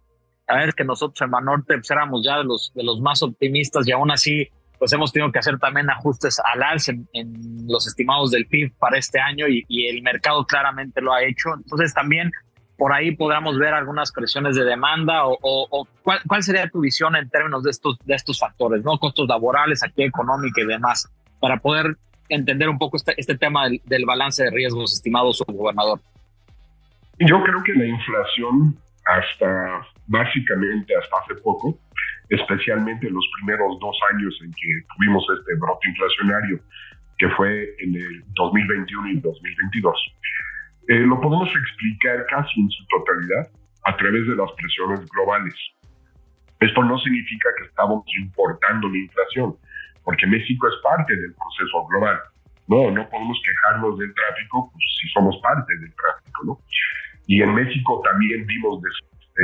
A 0.49 0.57
ver, 0.57 0.75
que 0.75 0.85
nosotros 0.85 1.21
en 1.23 1.31
Banorte 1.31 1.75
pues, 1.75 1.91
éramos 1.91 2.25
ya 2.25 2.39
de 2.39 2.45
los, 2.45 2.73
de 2.75 2.83
los 2.83 3.01
más 3.01 3.23
optimistas 3.23 3.87
y 3.87 3.93
aún 3.93 4.11
así 4.11 4.49
pues 4.79 4.93
hemos 4.93 5.13
tenido 5.13 5.33
que 5.33 5.39
hacer 5.39 5.59
también 5.59 5.91
ajustes 5.91 6.41
al 6.53 6.63
alza 6.63 6.93
en, 7.13 7.67
los 7.67 7.87
estimados 7.87 8.31
del 8.31 8.47
PIB 8.47 8.73
para 8.79 8.99
este 8.99 9.21
año 9.21 9.47
y, 9.49 9.65
el 9.89 10.03
mercado 10.03 10.47
claramente 10.47 11.01
lo 11.01 11.13
ha 11.13 11.23
hecho. 11.23 11.51
Entonces 11.57 11.93
también 11.93 12.31
por 12.77 12.93
ahí 12.93 13.15
podamos 13.15 13.59
ver 13.59 13.75
algunas 13.75 14.13
presiones 14.13 14.57
de 14.57 14.65
demanda 14.65 15.23
o, 15.27 15.87
¿cuál, 16.03 16.21
¿cuál, 16.27 16.43
sería 16.43 16.69
tu 16.71 16.81
visión 16.81 17.17
en 17.17 17.29
términos 17.29 17.65
de 17.65 17.71
estos, 17.71 17.99
de 18.05 18.15
estos 18.15 18.39
factores, 18.39 18.85
¿no? 18.85 18.99
Costos 18.99 19.29
laborales, 19.29 19.83
actividad 19.83 20.09
económica 20.09 20.61
y 20.61 20.67
demás, 20.67 21.09
para 21.41 21.59
poder 21.59 21.97
entender 22.29 22.69
un 22.69 22.79
poco 22.79 22.97
este, 22.97 23.15
este 23.17 23.37
tema 23.37 23.65
del, 23.65 23.81
del 23.85 24.07
balance 24.07 24.45
de 24.45 24.51
riesgos 24.51 24.95
estimados, 24.95 25.43
gobernador. 25.47 26.01
Yo 27.19 27.43
creo 27.43 27.63
que 27.65 27.73
la 27.75 27.87
inflación 27.87 28.79
hasta 29.05 29.87
básicamente 30.07 30.95
hasta 30.97 31.17
hace 31.19 31.35
poco 31.43 31.79
especialmente 32.31 33.11
los 33.11 33.27
primeros 33.39 33.79
dos 33.81 33.97
años 34.13 34.39
en 34.43 34.51
que 34.53 34.69
tuvimos 34.97 35.25
este 35.39 35.55
brote 35.57 35.89
inflacionario, 35.89 36.61
que 37.19 37.29
fue 37.31 37.75
en 37.79 37.95
el 37.97 38.25
2021 38.35 39.09
y 39.11 39.21
2022. 39.21 40.15
Eh, 40.89 41.01
lo 41.01 41.21
podemos 41.21 41.49
explicar 41.49 42.27
casi 42.27 42.61
en 42.61 42.71
su 42.71 42.85
totalidad 42.87 43.49
a 43.85 43.97
través 43.97 44.27
de 44.27 44.37
las 44.37 44.51
presiones 44.53 45.01
globales. 45.11 45.55
Esto 46.61 46.83
no 46.83 46.99
significa 46.99 47.49
que 47.59 47.69
estamos 47.69 48.05
importando 48.19 48.89
la 48.89 48.99
inflación, 48.99 49.57
porque 50.05 50.27
México 50.27 50.69
es 50.69 50.75
parte 50.83 51.15
del 51.15 51.35
proceso 51.35 51.87
global. 51.87 52.19
No, 52.67 52.91
no 52.91 53.09
podemos 53.09 53.41
quejarnos 53.45 53.99
del 53.99 54.13
tráfico 54.13 54.71
pues, 54.73 54.85
si 55.01 55.09
somos 55.09 55.37
parte 55.43 55.77
del 55.79 55.95
tráfico, 55.95 56.45
¿no? 56.45 56.59
Y 57.27 57.43
en 57.43 57.55
México 57.55 58.03
también 58.05 58.47
vimos 58.47 58.81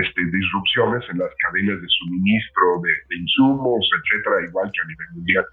este, 0.02 0.24
disrupciones 0.24 1.04
en 1.10 1.18
las 1.18 1.30
cadenas 1.38 1.80
de 1.80 1.88
suministro 1.88 2.82
de, 2.82 3.16
insumos, 3.16 3.88
etcétera, 3.94 4.46
igual 4.48 4.70
que 4.72 4.80
a 4.82 4.86
nivel 4.86 5.08
mundial. 5.14 5.44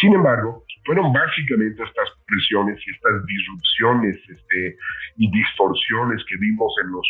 Sin 0.00 0.14
embargo, 0.14 0.64
fueron 0.84 1.12
básicamente 1.12 1.82
estas 1.82 2.08
presiones 2.26 2.80
y 2.86 2.90
estas 2.90 3.26
disrupciones 3.26 4.16
este, 4.28 4.76
y 5.16 5.30
distorsiones 5.30 6.24
que 6.28 6.36
vimos 6.36 6.72
en 6.82 6.92
los 6.92 7.06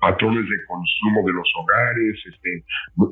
patrones 0.00 0.44
de 0.48 0.64
consumo 0.66 1.26
de 1.26 1.32
los 1.32 1.50
hogares, 1.56 2.14
este, 2.24 2.64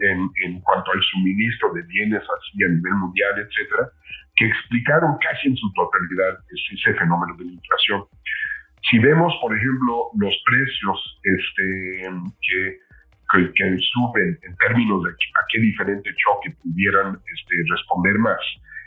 en, 0.07 0.31
en 0.45 0.61
cuanto 0.61 0.93
al 0.93 1.03
suministro 1.03 1.73
de 1.75 1.83
bienes 1.83 2.23
así 2.23 2.65
a 2.65 2.69
nivel 2.69 2.95
mundial, 2.95 3.35
etcétera, 3.39 3.91
que 4.37 4.47
explicaron 4.47 5.17
casi 5.19 5.49
en 5.49 5.57
su 5.57 5.73
totalidad 5.73 6.39
ese, 6.53 6.95
fenómeno 6.95 7.35
de 7.37 7.45
la 7.47 7.53
inflación. 7.53 8.05
Si 8.89 8.99
vemos, 8.99 9.35
por 9.41 9.57
ejemplo, 9.57 10.11
los 10.17 10.35
precios 10.45 11.21
este, 11.25 12.09
que 12.41 12.86
que, 13.33 13.53
que 13.53 13.77
suben 13.93 14.39
en 14.43 14.57
términos 14.57 15.03
de 15.05 15.11
a 15.11 15.43
qué 15.53 15.61
diferente 15.61 16.11
choque 16.17 16.57
pudieran 16.63 17.15
este, 17.15 17.55
responder 17.71 18.19
más, 18.19 18.41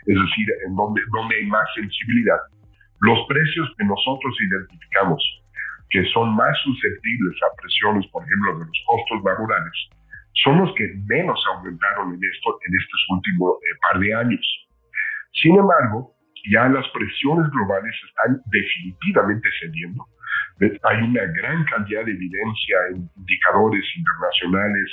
es 0.06 0.16
decir, 0.16 0.46
en 0.66 0.74
donde, 0.76 1.02
donde 1.12 1.36
hay 1.36 1.46
más 1.46 1.66
sensibilidad. 1.74 2.40
Los 3.00 3.18
precios 3.28 3.68
que 3.78 3.84
nosotros 3.84 4.34
identificamos 4.40 5.22
que 5.90 6.04
son 6.14 6.34
más 6.36 6.56
susceptibles 6.62 7.36
a 7.42 7.60
presiones, 7.60 8.06
por 8.12 8.22
ejemplo, 8.22 8.58
de 8.58 8.66
los 8.66 8.80
costos 8.86 9.24
laborales, 9.24 9.74
son 10.44 10.58
los 10.58 10.72
que 10.76 10.86
menos 11.06 11.38
aumentaron 11.52 12.14
en, 12.14 12.20
esto, 12.22 12.58
en 12.64 12.72
estos 12.78 13.00
últimos 13.10 13.58
eh, 13.58 13.76
par 13.82 14.00
de 14.00 14.14
años. 14.14 14.46
Sin 15.42 15.58
embargo, 15.58 16.14
ya 16.50 16.68
las 16.68 16.86
presiones 16.90 17.50
globales 17.50 17.94
están 18.08 18.40
definitivamente 18.46 19.48
cediendo 19.60 20.06
hay 20.60 21.02
una 21.02 21.24
gran 21.32 21.64
cantidad 21.64 22.04
de 22.04 22.12
evidencia 22.12 22.76
en 22.90 23.08
indicadores 23.16 23.84
internacionales, 23.96 24.90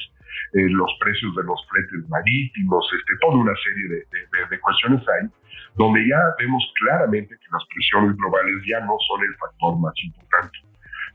eh, 0.54 0.70
los 0.70 0.92
precios 1.00 1.36
de 1.36 1.44
los 1.44 1.60
fletes 1.68 2.08
marítimos, 2.10 2.88
este, 2.94 3.14
toda 3.20 3.38
una 3.38 3.56
serie 3.64 3.88
de, 3.90 4.48
de, 4.50 4.60
cuestiones 4.60 5.04
hay, 5.10 5.28
donde 5.76 6.08
ya 6.08 6.20
vemos 6.40 6.64
claramente 6.80 7.36
que 7.36 7.52
las 7.52 7.64
presiones 7.74 8.16
globales 8.16 8.56
ya 8.66 8.80
no 8.82 8.96
son 9.08 9.22
el 9.24 9.36
factor 9.36 9.78
más 9.80 9.94
importante. 10.04 10.58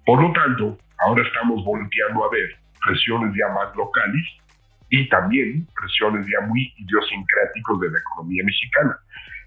Por 0.04 0.21
lo 0.21 0.32
tanto, 0.32 0.78
ahora 0.99 1.23
estamos 1.23 1.64
volteando 1.64 2.25
a 2.25 2.30
ver 2.30 2.50
presiones 2.85 3.35
ya 3.35 3.49
más 3.54 3.75
locales 3.76 4.26
y 4.90 5.09
también 5.09 5.66
presiones 5.80 6.26
ya 6.26 6.47
muy 6.47 6.73
idiosincráticos 6.76 7.80
de 7.80 7.90
la 7.90 7.99
economía 7.99 8.42
mexicana. 8.44 8.99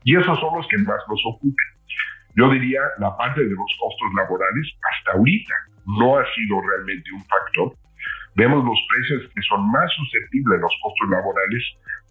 Y 0.03 0.15
esos 0.15 0.39
son 0.39 0.57
los 0.57 0.67
que 0.67 0.77
más 0.79 0.99
nos 1.07 1.21
ocupan. 1.25 1.74
Yo 2.35 2.49
diría 2.49 2.81
la 2.99 3.15
parte 3.17 3.41
de 3.41 3.55
los 3.55 3.71
costos 3.79 4.09
laborales 4.15 4.67
hasta 4.91 5.17
ahorita 5.17 5.53
no 5.85 6.17
ha 6.17 6.25
sido 6.35 6.61
realmente 6.61 7.11
un 7.13 7.23
factor. 7.25 7.73
Vemos 8.35 8.65
los 8.65 8.79
precios 8.89 9.31
que 9.33 9.41
son 9.43 9.71
más 9.71 9.89
susceptibles 9.95 10.59
los 10.59 10.73
costos 10.83 11.09
laborales 11.09 11.63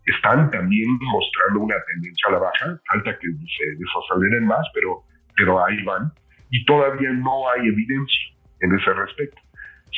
están 0.06 0.50
también 0.50 0.98
mostrando 1.00 1.60
una 1.60 1.76
tendencia 1.86 2.28
a 2.28 2.32
la 2.32 2.38
baja, 2.38 2.78
falta 2.90 3.18
que 3.18 3.28
se 3.28 3.64
desaceleren 3.78 4.46
más, 4.46 4.66
pero, 4.74 5.02
pero 5.36 5.64
ahí 5.64 5.82
van, 5.84 6.12
y 6.50 6.64
todavía 6.66 7.10
no 7.10 7.48
hay 7.50 7.68
evidencia 7.68 8.36
en 8.60 8.78
ese 8.78 8.92
respecto. 8.92 9.40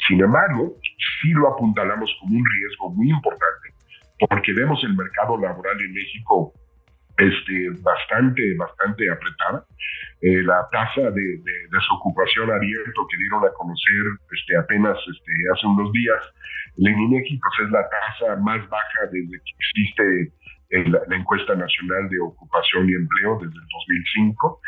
Sin 0.07 0.23
embargo, 0.23 0.77
sí 1.21 1.31
lo 1.31 1.49
apuntalamos 1.49 2.11
como 2.21 2.39
un 2.39 2.45
riesgo 2.45 2.91
muy 2.91 3.11
importante, 3.11 3.75
porque 4.29 4.53
vemos 4.53 4.83
el 4.85 4.95
mercado 4.95 5.39
laboral 5.39 5.81
en 5.81 5.93
México 5.93 6.53
este, 7.19 7.71
bastante, 7.83 8.55
bastante 8.57 9.11
apretada. 9.11 9.65
Eh, 10.23 10.43
la 10.43 10.67
tasa 10.73 11.11
de, 11.11 11.41
desocupación 11.71 12.51
abierto 12.51 13.07
que 13.11 13.17
dieron 13.19 13.45
a 13.45 13.53
conocer 13.53 14.05
este, 14.33 14.57
apenas 14.57 14.97
este, 14.99 15.33
hace 15.53 15.67
unos 15.67 15.93
días, 15.93 16.23
el 16.79 16.89
INEGI 16.89 17.39
pues 17.39 17.67
es 17.67 17.71
la 17.71 17.85
tasa 17.89 18.37
más 18.37 18.67
baja 18.69 19.01
desde 19.13 19.37
que 19.39 19.53
existe 19.59 20.33
la, 20.71 21.17
encuesta 21.17 21.55
nacional 21.55 22.09
de 22.09 22.19
ocupación 22.21 22.89
y 22.89 22.95
empleo 22.95 23.39
desde 23.39 23.55
el 23.55 23.69
2005 24.17 24.61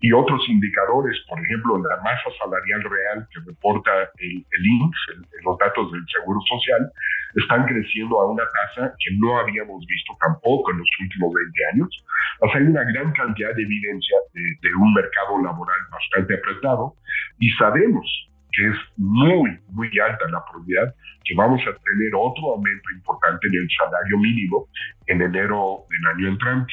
y 0.00 0.12
otros 0.12 0.42
indicadores, 0.48 1.16
por 1.28 1.38
ejemplo, 1.40 1.78
la 1.78 1.96
masa 2.02 2.28
salarial 2.38 2.82
real 2.82 3.28
que 3.32 3.40
reporta 3.46 3.90
el, 4.18 4.44
el 4.50 4.66
INSS, 4.66 5.44
los 5.44 5.58
datos 5.58 5.92
del 5.92 6.04
Seguro 6.08 6.40
Social, 6.48 6.90
están 7.36 7.66
creciendo 7.66 8.20
a 8.20 8.30
una 8.30 8.44
tasa 8.44 8.94
que 8.98 9.16
no 9.18 9.38
habíamos 9.38 9.84
visto 9.86 10.16
tampoco 10.20 10.70
en 10.70 10.78
los 10.78 10.88
últimos 11.00 11.32
20 11.34 11.66
años. 11.72 12.04
O 12.40 12.48
sea, 12.48 12.60
hay 12.60 12.66
una 12.66 12.84
gran 12.84 13.12
cantidad 13.12 13.54
de 13.54 13.62
evidencia 13.62 14.16
de, 14.32 14.40
de 14.40 14.74
un 14.74 14.94
mercado 14.94 15.42
laboral 15.42 15.80
bastante 15.90 16.34
apretado 16.34 16.94
y 17.38 17.50
sabemos 17.58 18.06
que 18.52 18.68
es 18.68 18.76
muy, 18.96 19.58
muy 19.70 19.90
alta 19.98 20.28
la 20.30 20.44
probabilidad 20.46 20.94
que 21.24 21.34
vamos 21.34 21.60
a 21.62 21.72
tener 21.72 22.12
otro 22.14 22.54
aumento 22.54 22.90
importante 22.94 23.48
en 23.48 23.54
el 23.54 23.68
salario 23.76 24.18
mínimo 24.18 24.68
en 25.06 25.22
enero 25.22 25.84
del 25.90 26.06
año 26.14 26.28
entrante. 26.28 26.72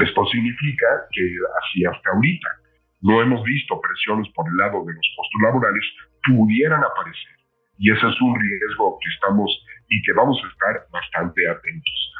Esto 0.00 0.26
significa 0.26 0.86
que 1.12 1.22
así 1.22 1.84
hasta 1.84 2.10
ahorita 2.10 2.48
no 3.02 3.20
hemos 3.20 3.44
visto 3.44 3.80
presiones 3.80 4.28
por 4.32 4.48
el 4.48 4.56
lado 4.56 4.84
de 4.84 4.94
los 4.94 5.06
costos 5.16 5.40
laborales, 5.42 5.84
pudieran 6.24 6.82
aparecer. 6.82 7.36
Y 7.78 7.90
ese 7.90 8.08
es 8.08 8.20
un 8.20 8.40
riesgo 8.40 8.98
que 8.98 9.10
estamos 9.10 9.50
y 9.88 10.02
que 10.02 10.12
vamos 10.12 10.40
a 10.44 10.48
estar 10.48 10.86
bastante 10.90 11.48
atentos. 11.48 12.12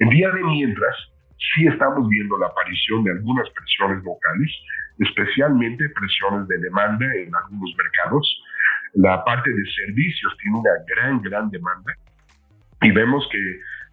En 0.00 0.10
día 0.10 0.30
de 0.30 0.42
mientras, 0.42 0.96
sí 1.54 1.66
estamos 1.66 2.08
viendo 2.08 2.38
la 2.38 2.46
aparición 2.46 3.04
de 3.04 3.12
algunas 3.12 3.48
presiones 3.50 4.04
locales, 4.04 4.50
especialmente 4.98 5.88
presiones 5.90 6.48
de 6.48 6.58
demanda 6.58 7.06
en 7.16 7.34
algunos 7.34 7.70
mercados. 7.76 8.42
La 8.94 9.24
parte 9.24 9.50
de 9.50 9.64
servicios 9.86 10.36
tiene 10.40 10.58
una 10.58 10.70
gran, 10.86 11.22
gran 11.22 11.50
demanda 11.50 11.92
y 12.82 12.90
vemos 12.90 13.26
que 13.30 13.38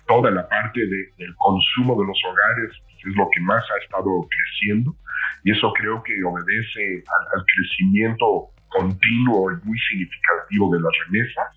toda 0.07 0.31
la 0.31 0.47
parte 0.49 0.81
del 0.81 1.35
consumo 1.37 1.99
de 2.01 2.07
los 2.07 2.19
hogares 2.25 2.71
es 3.05 3.15
lo 3.15 3.29
que 3.31 3.41
más 3.41 3.63
ha 3.71 3.83
estado 3.83 4.09
creciendo 4.29 4.95
y 5.43 5.51
eso 5.51 5.71
creo 5.73 6.03
que 6.03 6.13
obedece 6.23 7.03
al, 7.05 7.39
al 7.39 7.45
crecimiento 7.45 8.49
continuo 8.69 9.51
y 9.51 9.55
muy 9.65 9.79
significativo 9.79 10.73
de 10.73 10.81
las 10.81 10.91
remesas, 11.05 11.47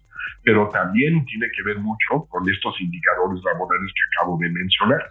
pero 0.43 0.69
también 0.69 1.25
tiene 1.27 1.49
que 1.55 1.63
ver 1.63 1.79
mucho 1.79 2.27
con 2.29 2.49
estos 2.49 2.81
indicadores 2.81 3.43
laborales 3.45 3.93
que 3.93 4.05
acabo 4.17 4.39
de 4.39 4.51
mencionar. 4.51 5.03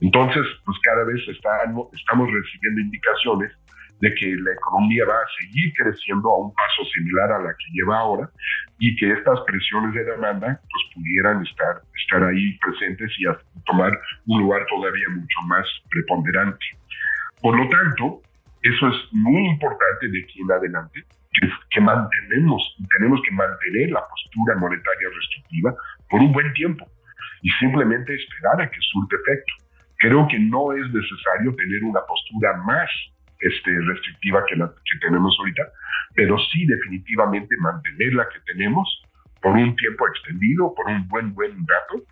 Entonces, 0.00 0.46
pues 0.64 0.78
cada 0.82 1.04
vez 1.04 1.20
estamos 1.28 2.30
recibiendo 2.32 2.80
indicaciones 2.80 3.52
de 4.00 4.14
que 4.14 4.34
la 4.36 4.52
economía 4.52 5.04
va 5.04 5.14
a 5.14 5.28
seguir 5.38 5.72
creciendo 5.76 6.30
a 6.30 6.38
un 6.38 6.54
paso 6.54 6.84
similar 6.94 7.32
a 7.32 7.38
la 7.40 7.50
que 7.50 7.72
lleva 7.72 7.98
ahora 7.98 8.30
y 8.78 8.96
que 8.96 9.12
estas 9.12 9.40
presiones 9.46 9.92
de 9.92 10.04
demanda 10.04 10.58
pues 10.58 10.84
pudieran 10.94 11.44
estar, 11.44 11.82
estar 12.00 12.24
ahí 12.24 12.58
presentes 12.58 13.12
y 13.18 13.24
tomar 13.66 13.92
un 14.26 14.40
lugar 14.40 14.64
todavía 14.70 15.04
mucho 15.10 15.40
más 15.46 15.66
preponderante. 15.90 16.64
Por 17.42 17.58
lo 17.58 17.68
tanto, 17.68 18.22
Eso 18.62 18.88
es 18.88 18.96
muy 19.12 19.46
importante 19.48 20.08
de 20.08 20.20
aquí 20.22 20.40
en 20.42 20.52
adelante, 20.52 21.04
que, 21.32 21.48
que 21.70 21.80
mantenemos, 21.80 22.76
tenemos 22.98 23.20
que 23.24 23.32
mantener 23.32 23.90
la 23.90 24.06
postura 24.06 24.56
monetaria 24.56 25.08
restrictiva 25.14 25.74
por 26.08 26.20
un 26.20 26.32
buen 26.32 26.52
tiempo 26.54 26.86
y 27.42 27.50
simplemente 27.58 28.14
esperar 28.14 28.62
a 28.62 28.70
que 28.70 28.78
surte 28.80 29.16
efecto. 29.16 29.52
Creo 29.98 30.26
que 30.28 30.38
no 30.38 30.72
es 30.72 30.86
necesario 30.92 31.54
tener 31.54 31.84
una 31.84 32.00
postura 32.06 32.56
más 32.64 32.90
este, 33.40 33.70
restrictiva 33.80 34.44
que 34.48 34.56
la 34.56 34.68
que 34.68 34.98
tenemos 35.00 35.36
ahorita, 35.38 35.62
pero 36.14 36.38
sí 36.52 36.66
definitivamente 36.66 37.56
mantener 37.58 38.14
la 38.14 38.28
que 38.28 38.40
tenemos 38.46 39.02
por 39.40 39.52
un 39.52 39.74
tiempo 39.76 40.06
extendido, 40.08 40.74
por 40.74 40.86
un 40.86 41.06
buen, 41.08 41.34
buen 41.34 41.52
rato, 41.52 42.04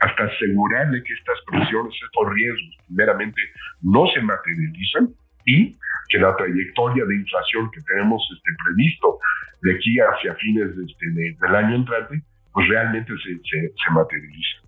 hasta 0.00 0.24
asegurar 0.24 0.90
de 0.90 1.02
que 1.02 1.12
estas 1.12 1.38
presiones, 1.46 1.94
estos 1.94 2.34
riesgos, 2.34 2.76
primeramente, 2.86 3.40
no 3.82 4.06
se 4.08 4.20
materializan 4.20 5.08
y 5.46 5.76
que 6.08 6.18
la 6.18 6.36
trayectoria 6.36 7.04
de 7.04 7.16
inflación 7.16 7.70
que 7.70 7.80
tenemos 7.82 8.22
este, 8.34 8.50
previsto 8.64 9.18
de 9.62 9.74
aquí 9.74 9.98
hacia 9.98 10.34
fines 10.34 10.70
este, 10.76 11.06
del 11.10 11.54
año 11.54 11.76
entrante, 11.76 12.22
pues 12.52 12.68
realmente 12.68 13.12
se, 13.22 13.34
se, 13.36 13.68
se 13.68 13.90
materializa. 13.92 14.58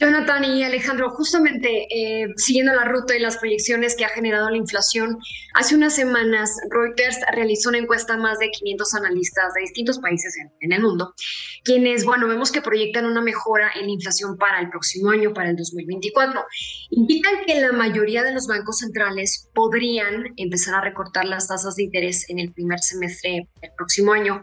Jonathan 0.00 0.44
y 0.44 0.64
Alejandro, 0.64 1.10
justamente 1.10 1.86
eh, 1.88 2.26
siguiendo 2.36 2.74
la 2.74 2.84
ruta 2.84 3.16
y 3.16 3.20
las 3.20 3.36
proyecciones 3.36 3.94
que 3.94 4.04
ha 4.04 4.08
generado 4.08 4.50
la 4.50 4.56
inflación, 4.56 5.18
hace 5.54 5.76
unas 5.76 5.94
semanas 5.94 6.50
Reuters 6.68 7.18
realizó 7.32 7.68
una 7.68 7.78
encuesta 7.78 8.14
a 8.14 8.16
más 8.16 8.40
de 8.40 8.50
500 8.50 8.94
analistas 8.94 9.54
de 9.54 9.60
distintos 9.60 10.00
países 10.00 10.34
en, 10.60 10.72
el 10.72 10.82
mundo, 10.82 11.14
quienes, 11.62 12.04
bueno, 12.04 12.26
vemos 12.26 12.50
que 12.50 12.60
proyectan 12.60 13.06
una 13.06 13.20
mejora 13.20 13.70
en 13.76 13.86
la 13.86 13.92
inflación 13.92 14.36
para 14.36 14.60
el 14.60 14.68
próximo 14.68 15.10
año, 15.10 15.32
para 15.32 15.50
el 15.50 15.56
2024. 15.56 16.44
Indican 16.90 17.44
que 17.46 17.60
la 17.60 17.70
mayoría 17.70 18.24
de 18.24 18.32
los 18.32 18.48
bancos 18.48 18.78
centrales 18.78 19.48
podrían 19.54 20.34
empezar 20.36 20.74
a 20.74 20.80
recortar 20.80 21.24
las 21.24 21.46
tasas 21.46 21.76
de 21.76 21.84
interés 21.84 22.28
en 22.30 22.40
el 22.40 22.52
primer 22.52 22.80
semestre 22.80 23.48
del 23.60 23.70
próximo 23.76 24.12
año, 24.12 24.42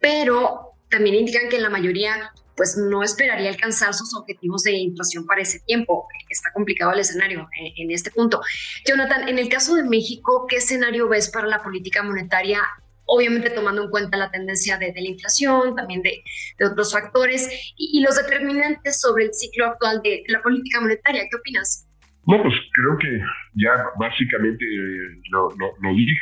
pero 0.00 0.72
también 0.90 1.16
indican 1.16 1.48
que 1.48 1.58
la 1.58 1.70
mayoría 1.70 2.30
pues 2.56 2.76
no 2.76 3.02
esperaría 3.02 3.50
alcanzar 3.50 3.94
sus 3.94 4.14
objetivos 4.14 4.62
de 4.62 4.72
inflación 4.72 5.26
para 5.26 5.42
ese 5.42 5.60
tiempo. 5.60 6.06
Está 6.28 6.52
complicado 6.52 6.92
el 6.92 7.00
escenario 7.00 7.48
en, 7.76 7.90
este 7.90 8.10
punto. 8.10 8.40
Jonathan, 8.86 9.28
en 9.28 9.38
el 9.38 9.48
caso 9.48 9.74
de 9.74 9.84
México, 9.84 10.46
¿qué 10.48 10.56
escenario 10.56 11.08
ves 11.08 11.30
para 11.30 11.46
la 11.46 11.62
política 11.62 12.02
monetaria? 12.02 12.60
Obviamente 13.04 13.50
tomando 13.50 13.82
en 13.82 13.90
cuenta 13.90 14.16
la 14.16 14.30
tendencia 14.30 14.78
de, 14.78 14.92
la 14.94 15.08
inflación, 15.08 15.74
también 15.74 16.02
de, 16.02 16.22
otros 16.64 16.92
factores 16.92 17.48
y, 17.76 18.00
los 18.02 18.16
determinantes 18.16 19.00
sobre 19.00 19.24
el 19.24 19.34
ciclo 19.34 19.66
actual 19.66 20.00
de, 20.02 20.22
la 20.28 20.40
política 20.42 20.80
monetaria. 20.80 21.22
¿Qué 21.30 21.36
opinas? 21.36 21.88
No, 22.26 22.40
pues 22.40 22.54
creo 22.72 22.98
que 22.98 23.18
ya 23.54 23.72
básicamente 23.98 24.64
eh, 24.64 25.20
lo, 25.30 25.48
lo 25.50 25.94
dije. 25.94 26.20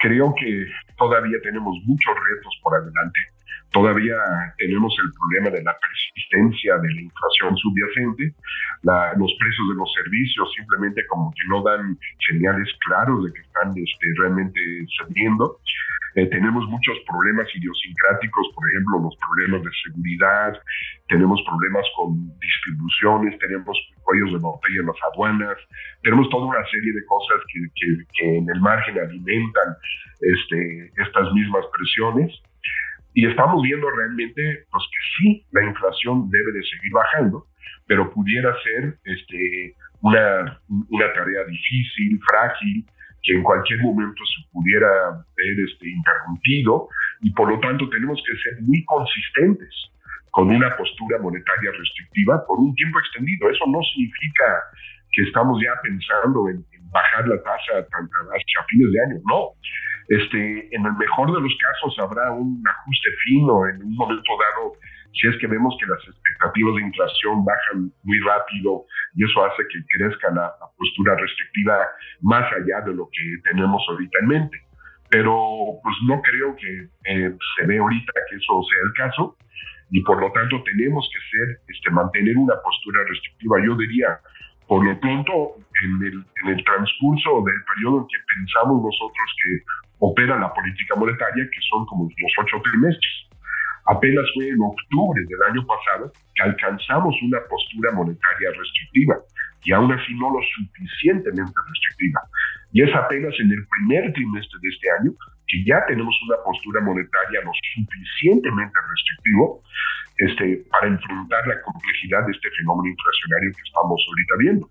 Creo 0.00 0.34
que 0.34 0.66
todavía 0.98 1.38
tenemos 1.44 1.78
muchos 1.86 2.14
retos 2.28 2.58
por 2.62 2.74
adelante 2.74 3.20
Todavía 3.72 4.16
tenemos 4.58 4.94
el 5.02 5.10
problema 5.16 5.56
de 5.56 5.62
la 5.62 5.74
persistencia 5.78 6.76
de 6.76 6.94
la 6.94 7.00
inflación 7.00 7.56
subyacente. 7.56 8.34
los 9.16 9.32
precios 9.38 9.68
de 9.70 9.76
los 9.76 9.92
servicios 9.94 10.52
simplemente 10.56 11.06
como 11.08 11.32
que 11.32 11.48
no 11.48 11.62
dan 11.62 11.98
señales 12.28 12.68
claros 12.86 13.24
de 13.24 13.32
que 13.32 13.40
están 13.40 13.70
este, 13.76 14.06
realmente 14.18 14.60
cediendo. 14.98 15.58
Eh, 16.14 16.26
tenemos 16.26 16.68
muchos 16.68 16.98
problemas 17.08 17.48
idiosincráticos, 17.54 18.46
por 18.54 18.68
ejemplo, 18.68 19.08
los 19.08 19.16
problemas 19.16 19.64
de 19.64 19.70
seguridad, 19.82 20.60
tenemos 21.08 21.40
problemas 21.48 21.86
con 21.96 22.28
distribuciones, 22.38 23.38
tenemos 23.38 23.78
cuellos 24.02 24.32
de 24.32 24.38
botella 24.38 24.80
en 24.80 24.86
las 24.86 25.00
aduanas, 25.12 25.56
tenemos 26.02 26.28
toda 26.28 26.46
una 26.46 26.64
serie 26.68 26.92
de 26.92 27.04
cosas 27.06 27.40
que, 27.48 27.60
que 28.12 28.36
en 28.36 28.46
el 28.50 28.60
margen 28.60 28.98
alimentan 28.98 29.68
este, 30.20 30.92
estas 31.00 31.32
mismas 31.32 31.64
presiones. 31.72 32.28
Y 33.14 33.26
estamos 33.26 33.62
viendo 33.62 33.88
realmente 33.90 34.64
pues, 34.70 34.84
que 34.84 35.00
sí, 35.16 35.46
la 35.52 35.64
inflación 35.64 36.30
debe 36.30 36.52
de 36.52 36.62
seguir 36.62 36.92
bajando, 36.92 37.46
pero 37.86 38.10
pudiera 38.12 38.54
ser 38.62 38.96
este, 39.04 39.74
una, 40.00 40.60
una 40.88 41.12
tarea 41.12 41.44
difícil, 41.44 42.18
frágil, 42.28 42.86
que 43.22 43.34
en 43.34 43.42
cualquier 43.42 43.80
momento 43.80 44.22
se 44.24 44.48
pudiera 44.50 44.88
ver 45.36 45.60
este, 45.60 45.88
interrumpido 45.88 46.88
y 47.20 47.30
por 47.32 47.48
lo 47.48 47.60
tanto 47.60 47.88
tenemos 47.88 48.20
que 48.26 48.36
ser 48.36 48.62
muy 48.62 48.84
consistentes 48.84 49.74
con 50.30 50.50
una 50.50 50.74
postura 50.76 51.18
monetaria 51.18 51.70
restrictiva 51.78 52.44
por 52.46 52.58
un 52.58 52.74
tiempo 52.74 52.98
extendido. 52.98 53.50
Eso 53.50 53.64
no 53.68 53.80
significa 53.94 54.44
que 55.12 55.22
estamos 55.22 55.60
ya 55.62 55.72
pensando 55.82 56.48
en, 56.48 56.64
bajar 56.90 57.26
la 57.26 57.42
tasa 57.42 57.80
hacia 57.80 58.66
fines 58.68 58.92
de 58.92 59.00
año, 59.00 59.22
no. 59.24 59.56
Este, 60.08 60.76
en 60.76 60.84
el 60.84 60.92
mejor 60.98 61.32
de 61.32 61.40
los 61.40 61.56
casos 61.56 61.96
habrá 62.00 62.32
un 62.32 62.62
ajuste 62.68 63.10
fino 63.24 63.66
en 63.66 63.82
un 63.82 63.94
momento 63.96 64.32
dado 64.36 64.72
si 65.14 65.28
es 65.28 65.36
que 65.38 65.46
vemos 65.46 65.76
que 65.78 65.86
las 65.86 66.00
expectativas 66.08 66.74
de 66.76 66.82
inflación 66.82 67.44
bajan 67.44 67.92
muy 68.02 68.18
rápido 68.20 68.84
y 69.14 69.24
eso 69.24 69.44
hace 69.44 69.62
que 69.68 69.80
crezca 69.96 70.30
la, 70.32 70.52
postura 70.76 71.14
restrictiva 71.16 71.86
más 72.22 72.44
allá 72.52 72.80
de 72.84 72.94
lo 72.94 73.08
que 73.12 73.50
tenemos 73.50 73.82
ahorita 73.88 74.18
en 74.22 74.28
mente. 74.28 74.58
Pero 75.10 75.78
pues 75.82 75.94
no 76.08 76.20
creo 76.22 76.56
que 76.56 76.88
eh, 77.04 77.36
se 77.56 77.66
ve 77.66 77.78
ahorita 77.78 78.12
que 78.28 78.36
eso 78.36 78.62
sea 78.68 78.82
el 78.84 78.92
caso 78.94 79.36
y 79.90 80.02
por 80.02 80.20
lo 80.20 80.32
tanto 80.32 80.62
tenemos 80.64 81.08
que 81.12 81.36
ser, 81.36 81.60
este, 81.68 81.90
mantener 81.90 82.36
una 82.36 82.54
postura 82.64 83.04
restrictiva. 83.06 83.58
Yo 83.64 83.76
diría, 83.76 84.18
por 84.72 84.86
lo 84.86 84.98
pronto, 85.00 85.60
en 85.84 85.92
el, 86.00 86.16
en 86.16 86.48
el 86.48 86.64
transcurso 86.64 87.44
del 87.44 87.60
periodo 87.76 88.00
en 88.00 88.06
que 88.08 88.16
pensamos 88.24 88.80
nosotros 88.80 89.28
que 89.44 89.60
opera 89.98 90.40
la 90.40 90.48
política 90.48 90.96
monetaria, 90.96 91.44
que 91.44 91.60
son 91.68 91.84
como 91.84 92.08
los 92.08 92.32
ocho 92.40 92.56
trimestres. 92.64 93.28
Apenas 93.84 94.24
fue 94.32 94.48
en 94.48 94.56
octubre 94.64 95.20
del 95.28 95.42
año 95.52 95.60
pasado 95.68 96.10
que 96.34 96.42
alcanzamos 96.44 97.14
una 97.20 97.36
postura 97.52 97.92
monetaria 97.92 98.48
restrictiva 98.56 99.20
y 99.60 99.72
aún 99.72 99.92
así 99.92 100.14
no 100.16 100.32
lo 100.32 100.40
suficientemente 100.40 101.52
restrictiva. 101.68 102.22
Y 102.72 102.80
es 102.80 102.94
apenas 102.96 103.34
en 103.44 103.52
el 103.52 103.60
primer 103.76 104.10
trimestre 104.14 104.56
de 104.56 104.68
este 104.72 104.88
año 104.88 105.12
que 105.46 105.64
ya 105.64 105.84
tenemos 105.86 106.14
una 106.28 106.36
postura 106.44 106.80
monetaria 106.80 107.40
lo 107.44 107.52
suficientemente 107.52 108.78
restrictivo 108.88 109.62
este, 110.18 110.64
para 110.70 110.88
enfrentar 110.88 111.46
la 111.46 111.60
complejidad 111.62 112.26
de 112.26 112.32
este 112.32 112.48
fenómeno 112.58 112.88
inflacionario 112.88 113.52
que 113.52 113.62
estamos 113.66 114.00
ahorita 114.08 114.34
viendo. 114.38 114.70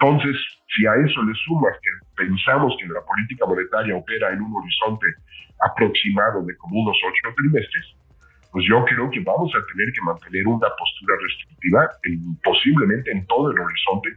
Entonces, 0.00 0.36
si 0.74 0.86
a 0.86 0.94
eso 0.96 1.22
le 1.22 1.34
sumas 1.44 1.76
que 1.82 1.90
pensamos 2.16 2.74
que 2.80 2.86
la 2.88 3.04
política 3.04 3.46
monetaria 3.46 3.96
opera 3.96 4.32
en 4.32 4.40
un 4.40 4.56
horizonte 4.56 5.06
aproximado 5.60 6.42
de 6.44 6.56
como 6.56 6.80
unos 6.80 6.96
ocho 7.04 7.34
trimestres, 7.36 7.96
pues 8.50 8.64
yo 8.66 8.84
creo 8.84 9.10
que 9.10 9.20
vamos 9.20 9.52
a 9.54 9.64
tener 9.72 9.92
que 9.92 10.00
mantener 10.02 10.46
una 10.46 10.68
postura 10.76 11.14
restrictiva 11.22 11.88
posiblemente 12.42 13.12
en 13.12 13.26
todo 13.26 13.52
el 13.52 13.60
horizonte 13.60 14.10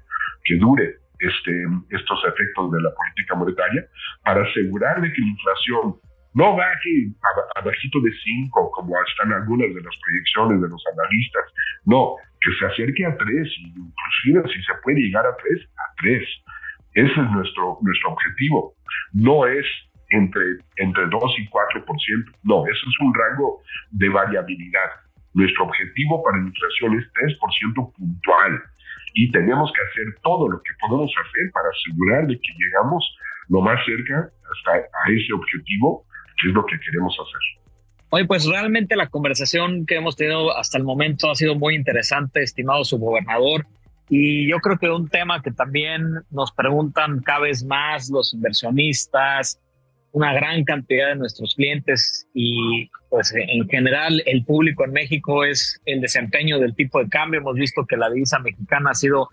que 0.44 0.56
dure 0.56 1.03
este, 1.24 1.52
estos 1.90 2.20
efectos 2.26 2.72
de 2.72 2.82
la 2.82 2.92
política 2.94 3.36
monetaria 3.36 3.86
para 4.24 4.44
asegurar 4.44 5.02
de 5.02 5.12
que 5.12 5.22
la 5.22 5.28
inflación 5.28 5.96
no 6.34 6.56
baje 6.56 7.14
a, 7.56 7.62
bajito 7.62 8.00
de 8.02 8.12
5 8.12 8.72
como 8.72 8.96
están 9.08 9.32
algunas 9.34 9.74
de 9.74 9.82
las 9.82 9.96
proyecciones 10.02 10.62
de 10.62 10.70
los 10.70 10.84
analistas, 10.92 11.46
no, 11.86 12.16
que 12.42 12.52
se 12.60 12.66
acerque 12.66 13.06
a 13.06 13.16
3, 13.16 13.48
inclusive 13.60 14.54
si 14.54 14.64
se 14.64 14.74
puede 14.84 15.00
llegar 15.00 15.26
a 15.26 15.36
3, 15.38 15.70
a 15.78 15.94
3. 16.02 16.28
Ese 16.96 17.12
es 17.12 17.32
nuestro, 17.32 17.78
nuestro 17.82 18.10
objetivo. 18.12 18.74
No 19.14 19.46
es 19.46 19.66
entre, 20.10 20.44
entre 20.78 21.08
2 21.08 21.24
y 21.40 21.48
4%, 21.50 21.86
no, 22.44 22.66
eso 22.66 22.90
es 22.90 22.96
un 23.00 23.14
rango 23.14 23.62
de 23.92 24.10
variabilidad. 24.10 24.90
Nuestro 25.34 25.66
objetivo 25.66 26.24
para 26.24 26.38
la 26.38 26.48
inflación 26.48 27.00
es 27.00 27.06
3% 27.40 27.94
puntual 27.94 28.62
y 29.14 29.32
tenemos 29.32 29.72
que 29.72 29.82
hacer 29.82 30.22
todo 30.24 30.50
lo 30.50 30.58
que 30.62 30.72
podemos 30.80 31.12
hacer 31.12 31.52
para 31.54 31.70
asegurar 31.70 32.28
de 32.28 32.36
que 32.40 32.54
llegamos 32.58 33.06
lo 33.50 33.62
más 33.62 33.80
cerca 33.86 34.30
hasta 34.52 34.72
a 34.72 35.12
ese 35.12 35.34
objetivo, 35.34 36.06
que 36.42 36.50
es 36.50 36.54
lo 36.56 36.66
que 36.66 36.80
queremos 36.80 37.16
hacer. 37.20 37.64
Oye, 38.10 38.26
pues 38.26 38.46
realmente 38.46 38.96
la 38.96 39.08
conversación 39.08 39.86
que 39.86 39.96
hemos 39.96 40.16
tenido 40.16 40.56
hasta 40.56 40.78
el 40.78 40.84
momento 40.84 41.32
ha 41.32 41.36
sido 41.36 41.56
muy 41.56 41.76
interesante, 41.76 42.44
estimado 42.44 42.84
subgobernador. 42.84 43.66
Y 44.10 44.48
yo 44.50 44.58
creo 44.60 44.78
que 44.78 44.90
un 44.90 45.10
tema 45.10 45.42
que 45.42 45.52
también 45.52 46.04
nos 46.30 46.52
preguntan 46.52 47.22
cada 47.22 47.40
vez 47.40 47.64
más 47.64 48.12
los 48.12 48.34
inversionistas, 48.34 49.60
una 50.14 50.34
gran 50.34 50.64
cantidad 50.64 51.10
de 51.10 51.16
nuestros 51.16 51.56
clientes 51.56 52.28
y 52.34 52.90
pues 53.10 53.34
en 53.36 53.68
general 53.68 54.24
el 54.26 54.46
público 54.46 54.86
en 54.86 54.94
México 54.94 55.44
es 55.44 55.82
el 55.86 56.02
desempeño 56.02 56.60
del 56.60 56.76
tipo 56.76 57.00
de 57.00 57.10
cambio. 57.10 57.42
Hemos 57.42 57.56
visto 57.56 57.86
que 57.86 57.98
la 57.98 58.10
divisa 58.10 58.40
mexicana 58.40 58.92
ha 58.92 58.96
sido 58.96 59.28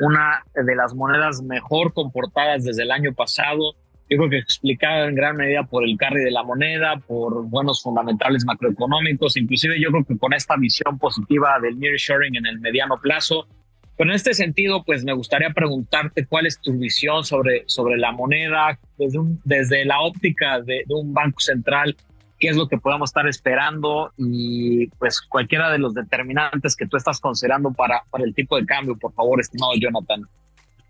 una 0.00 0.42
de 0.54 0.74
las 0.74 0.94
monedas 0.94 1.42
mejor 1.42 1.92
comportadas 1.92 2.64
desde 2.64 2.82
el 2.82 2.90
año 2.90 3.12
pasado 3.14 3.76
yo 4.12 4.18
creo 4.18 4.30
que 4.30 4.38
explicada 4.38 5.08
en 5.08 5.14
gran 5.14 5.36
medida 5.36 5.62
por 5.62 5.84
el 5.84 5.96
carry 5.96 6.22
de 6.22 6.30
la 6.30 6.42
moneda, 6.42 6.98
por 6.98 7.46
buenos 7.48 7.82
fundamentales 7.82 8.44
macroeconómicos, 8.44 9.38
inclusive 9.38 9.80
yo 9.80 9.90
creo 9.90 10.04
que 10.04 10.18
con 10.18 10.34
esta 10.34 10.54
visión 10.56 10.98
positiva 10.98 11.58
del 11.62 11.78
nearshoring 11.78 12.36
en 12.36 12.44
el 12.44 12.60
mediano 12.60 12.98
plazo, 13.00 13.46
Pero 13.96 14.10
en 14.10 14.16
este 14.16 14.34
sentido, 14.34 14.84
pues 14.84 15.04
me 15.04 15.12
gustaría 15.12 15.50
preguntarte 15.50 16.26
cuál 16.26 16.46
es 16.46 16.60
tu 16.60 16.72
visión 16.78 17.24
sobre, 17.24 17.64
sobre 17.66 17.98
la 17.98 18.12
moneda 18.12 18.78
desde, 18.98 19.18
desde 19.44 19.84
la 19.84 20.00
óptica 20.00 20.60
de, 20.60 20.84
un 20.88 21.12
banco 21.12 21.40
central, 21.40 21.94
qué 22.38 22.48
es 22.48 22.56
lo 22.56 22.68
que 22.68 22.78
podemos 22.78 23.10
estar 23.10 23.28
esperando 23.28 24.12
y 24.16 24.88
pues 24.98 25.20
cualquiera 25.20 25.70
de 25.70 25.78
los 25.78 25.94
determinantes 25.94 26.74
que 26.74 26.86
tú 26.86 26.96
estás 26.96 27.20
considerando 27.20 27.72
para, 27.72 28.02
para 28.10 28.24
el 28.24 28.34
tipo 28.34 28.56
de 28.56 28.64
cambio, 28.64 28.96
por 28.96 29.12
favor, 29.12 29.40
estimado 29.40 29.72
Jonathan. 29.78 30.22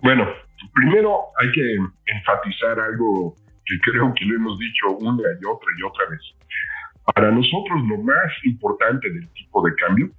Bueno, 0.01 0.27
primero 0.75 1.27
hay 1.41 1.53
que 1.53 1.77
enfatizar 2.07 2.79
algo 2.79 3.35
que 3.65 3.79
creo 3.91 4.13
que 4.15 4.25
lo 4.25 4.37
hemos 4.37 4.59
dicho 4.59 4.97
una 4.99 5.23
y 5.41 5.45
otra 5.45 5.69
y 5.79 5.83
otra 5.83 6.09
vez. 6.11 6.21
Para 7.15 7.31
nosotros 7.31 7.83
lo 7.89 7.99
más 7.99 8.33
importante 8.45 9.11
del 9.11 9.29
tipo 9.33 9.63
de 9.67 9.75
cambio 9.75 10.11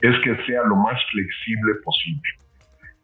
es 0.00 0.18
que 0.22 0.36
sea 0.46 0.62
lo 0.64 0.76
más 0.76 1.00
flexible 1.10 1.74
posible 1.84 2.30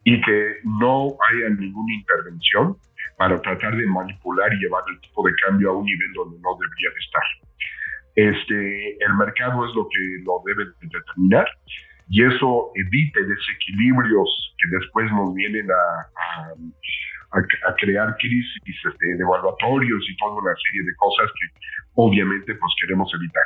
y 0.05 0.21
que 0.21 0.55
no 0.65 1.17
haya 1.29 1.49
ninguna 1.51 1.95
intervención 1.95 2.77
para 3.17 3.41
tratar 3.41 3.77
de 3.77 3.87
manipular 3.87 4.53
y 4.53 4.59
llevar 4.59 4.83
el 4.89 5.01
tipo 5.01 5.27
de 5.27 5.35
cambio 5.47 5.71
a 5.71 5.77
un 5.77 5.85
nivel 5.85 6.13
donde 6.15 6.39
no 6.41 6.59
debería 6.59 6.91
de 6.91 7.01
estar. 7.01 7.23
Este, 8.15 9.05
el 9.05 9.15
mercado 9.15 9.67
es 9.67 9.75
lo 9.75 9.89
que 9.89 10.25
lo 10.25 10.43
debe 10.45 10.71
determinar 10.81 11.47
y 12.09 12.25
eso 12.25 12.73
evite 12.75 13.25
desequilibrios 13.25 14.55
que 14.59 14.77
después 14.77 15.11
nos 15.13 15.35
vienen 15.35 15.67
a, 15.71 16.53
crear 17.79 18.15
crisis 18.19 18.63
este, 18.67 19.17
devaluatorios 19.17 20.05
y 20.09 20.17
toda 20.17 20.35
una 20.35 20.55
serie 20.57 20.83
de 20.85 20.95
cosas 20.97 21.31
que 21.33 21.61
obviamente 21.95 22.55
pues 22.55 22.73
queremos 22.81 23.11
evitar. 23.15 23.45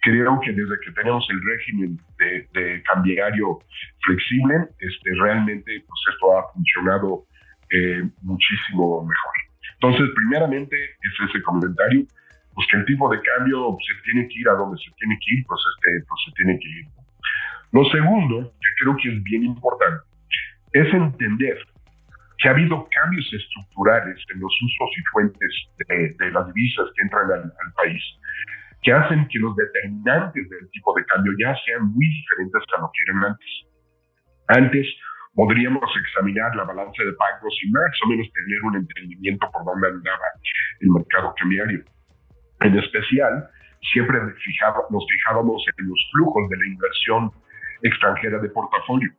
Creo 0.00 0.40
que 0.40 0.52
desde 0.52 0.80
que 0.84 0.92
tenemos 0.92 1.26
el 1.30 1.40
régimen 1.44 2.00
de, 2.18 2.82
cambiario 2.92 3.58
flexible, 4.04 4.68
este, 4.78 5.10
realmente 5.20 5.84
pues 5.86 6.00
esto 6.14 6.38
ha 6.38 6.52
funcionado 6.52 7.24
eh, 7.70 8.02
muchísimo 8.22 9.04
mejor. 9.04 9.34
Entonces, 9.80 10.08
primeramente 10.14 10.76
es 10.76 11.28
ese 11.28 11.42
comentario, 11.42 12.06
pues 12.54 12.66
que 12.70 12.78
el 12.78 12.84
tipo 12.86 13.08
de 13.10 13.20
cambio 13.22 13.76
se 13.86 14.02
tiene 14.02 14.28
que 14.28 14.40
ir 14.40 14.48
a 14.48 14.54
donde 14.54 14.76
se 14.78 14.90
tiene 14.98 15.16
que 15.20 15.34
ir, 15.36 15.46
pues, 15.46 15.60
este, 15.76 16.04
pues 16.08 16.20
se 16.26 16.32
tiene 16.32 16.58
que 16.58 16.68
ir. 16.68 16.86
Lo 17.70 17.84
segundo, 17.90 18.52
que 18.60 18.68
creo 18.82 18.96
que 18.96 19.08
es 19.14 19.22
bien 19.22 19.44
importante, 19.44 20.02
es 20.72 20.92
entender 20.92 21.58
que 22.38 22.48
ha 22.48 22.52
habido 22.52 22.88
cambios 22.90 23.26
estructurales 23.32 24.16
en 24.32 24.40
los 24.40 24.52
usos 24.62 24.90
y 24.96 25.02
fuentes 25.12 25.52
de, 25.88 26.30
las 26.30 26.46
divisas 26.54 26.86
que 26.94 27.02
entran 27.02 27.30
al, 27.30 27.72
país, 27.74 28.02
que 28.82 28.92
hacen 28.92 29.26
que 29.28 29.38
los 29.40 29.56
determinantes 29.56 30.48
del 30.48 30.70
tipo 30.70 30.94
de 30.94 31.04
cambio 31.06 31.32
ya 31.38 31.54
sean 31.66 31.90
muy 31.90 32.06
diferentes 32.06 32.62
a 32.76 32.80
lo 32.80 32.90
que 32.94 33.02
eran 33.10 33.24
antes. 33.24 33.50
Antes 34.48 34.86
podríamos 35.34 35.90
examinar 36.00 36.54
la 36.54 36.64
balanza 36.64 37.02
de 37.02 37.12
pagos 37.12 37.54
y 37.62 37.70
más 37.70 37.98
o 38.04 38.08
menos 38.08 38.26
tener 38.32 38.62
un 38.62 38.76
entendimiento 38.76 39.50
por 39.52 39.64
dónde 39.64 39.88
andaba 39.88 40.26
el 40.80 40.90
mercado 40.90 41.34
cambiario. 41.36 41.82
En 42.60 42.78
especial, 42.78 43.50
siempre 43.92 44.18
nos 44.18 45.06
fijábamos 45.06 45.64
en 45.76 45.88
los 45.88 46.10
flujos 46.12 46.48
de 46.50 46.56
la 46.56 46.66
inversión 46.66 47.32
extranjera 47.82 48.38
de 48.38 48.48
portafolio 48.50 49.10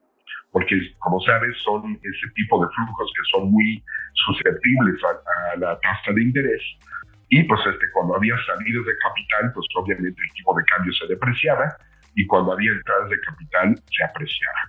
porque 0.52 0.76
como 1.00 1.20
sabes 1.22 1.56
son 1.64 1.94
ese 2.02 2.28
tipo 2.36 2.64
de 2.64 2.72
flujos 2.74 3.12
que 3.16 3.24
son 3.32 3.52
muy 3.52 3.84
susceptibles 4.14 4.96
a, 5.04 5.58
la 5.58 5.80
tasa 5.80 6.12
de 6.14 6.24
interés 6.24 6.62
y 7.30 7.44
pues 7.44 7.60
este, 7.66 7.86
cuando 7.94 8.16
había 8.16 8.36
salidas 8.46 8.86
de 8.86 8.98
capital, 8.98 9.52
pues 9.54 9.66
obviamente 9.76 10.20
el 10.22 10.34
tipo 10.34 10.56
de 10.58 10.64
cambio 10.66 10.94
se 10.94 11.08
depreciaba 11.08 11.78
y 12.16 12.26
cuando 12.26 12.54
había 12.54 12.72
entradas 12.72 13.10
de 13.10 13.20
capital 13.22 13.76
se 13.76 14.04
apreciaba. 14.04 14.60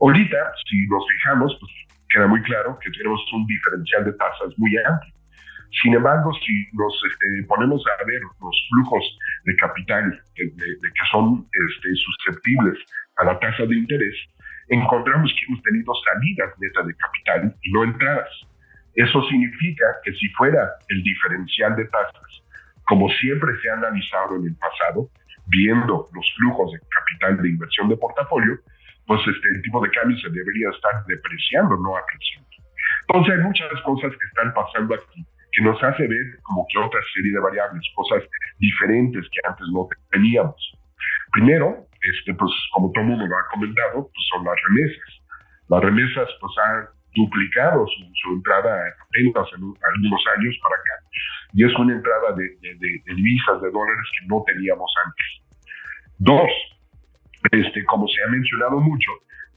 Ahorita, 0.00 0.36
si 0.68 0.86
nos 0.88 1.06
fijamos, 1.06 1.56
pues 1.60 1.72
queda 2.10 2.26
muy 2.26 2.42
claro 2.42 2.78
que 2.80 2.90
tenemos 2.90 3.20
un 3.32 3.46
diferencial 3.46 4.04
de 4.04 4.12
tasas 4.14 4.52
muy 4.58 4.76
amplio. 4.78 5.14
Sin 5.82 5.94
embargo, 5.94 6.32
si 6.44 6.66
nos 6.72 6.94
este, 7.10 7.46
ponemos 7.48 7.82
a 7.86 8.04
ver 8.04 8.20
los 8.22 8.68
flujos 8.70 9.18
de 9.44 9.56
capital 9.56 10.22
de, 10.36 10.46
que 10.46 11.06
son 11.10 11.46
este, 11.68 11.88
susceptibles 11.94 12.78
a 13.16 13.24
la 13.24 13.38
tasa 13.38 13.66
de 13.66 13.76
interés, 13.76 14.14
encontramos 14.68 15.32
que 15.32 15.46
hemos 15.46 15.62
tenido 15.62 15.92
salidas 15.94 16.50
netas 16.58 16.86
de 16.86 16.94
capital 16.94 17.54
y 17.62 17.72
no 17.72 17.84
entradas. 17.84 18.30
Eso 18.94 19.22
significa 19.28 19.84
que 20.04 20.12
si 20.12 20.28
fuera 20.30 20.70
el 20.88 21.02
diferencial 21.02 21.76
de 21.76 21.84
tasas, 21.86 22.42
como 22.86 23.08
siempre 23.08 23.50
se 23.60 23.70
ha 23.70 23.74
analizado 23.74 24.36
en 24.36 24.46
el 24.46 24.56
pasado, 24.56 25.08
viendo 25.46 26.06
los 26.14 26.26
flujos 26.36 26.72
de 26.72 26.78
capital 26.88 27.42
de 27.42 27.48
inversión 27.48 27.88
de 27.88 27.96
portafolio, 27.96 28.58
pues 29.06 29.20
este 29.26 29.60
tipo 29.62 29.82
de 29.82 29.90
cambio 29.90 30.16
se 30.18 30.30
debería 30.30 30.70
estar 30.70 31.04
depreciando, 31.06 31.76
no 31.76 31.96
apreciando. 31.96 32.48
Entonces 33.08 33.34
hay 33.34 33.42
muchas 33.44 33.80
cosas 33.82 34.12
que 34.12 34.26
están 34.26 34.54
pasando 34.54 34.94
aquí 34.94 35.26
que 35.54 35.62
nos 35.62 35.80
hace 35.82 36.06
ver 36.06 36.38
como 36.42 36.66
que 36.68 36.78
otra 36.78 37.00
serie 37.14 37.32
de 37.32 37.38
variables, 37.38 37.82
cosas 37.94 38.22
diferentes 38.58 39.24
que 39.30 39.48
antes 39.48 39.66
no 39.72 39.88
teníamos. 40.10 40.56
Primero, 41.32 41.86
este, 42.12 42.34
pues 42.34 42.50
como 42.72 42.92
todo 42.92 43.04
mundo 43.04 43.26
lo 43.26 43.36
ha 43.36 43.48
comentado, 43.52 44.10
pues 44.12 44.26
son 44.32 44.44
las 44.44 44.56
remesas. 44.68 45.10
Las 45.68 45.82
remesas 45.82 46.28
pues 46.40 46.52
han 46.58 46.86
duplicado 47.14 47.86
su, 47.86 48.32
entrada 48.32 48.92
apenas 49.00 49.48
en 49.56 49.62
algunos 49.62 50.22
años 50.36 50.58
para 50.62 50.74
acá. 50.74 50.94
Y 51.54 51.64
es 51.64 51.74
una 51.78 51.94
entrada 51.94 52.34
de, 52.36 52.48
divisas, 53.14 53.62
de 53.62 53.70
dólares 53.70 54.06
que 54.18 54.26
no 54.26 54.42
teníamos 54.46 54.92
antes. 55.04 55.28
Dos, 56.18 56.50
este, 57.52 57.84
como 57.84 58.08
se 58.08 58.22
ha 58.22 58.30
mencionado 58.30 58.80
mucho, 58.80 59.10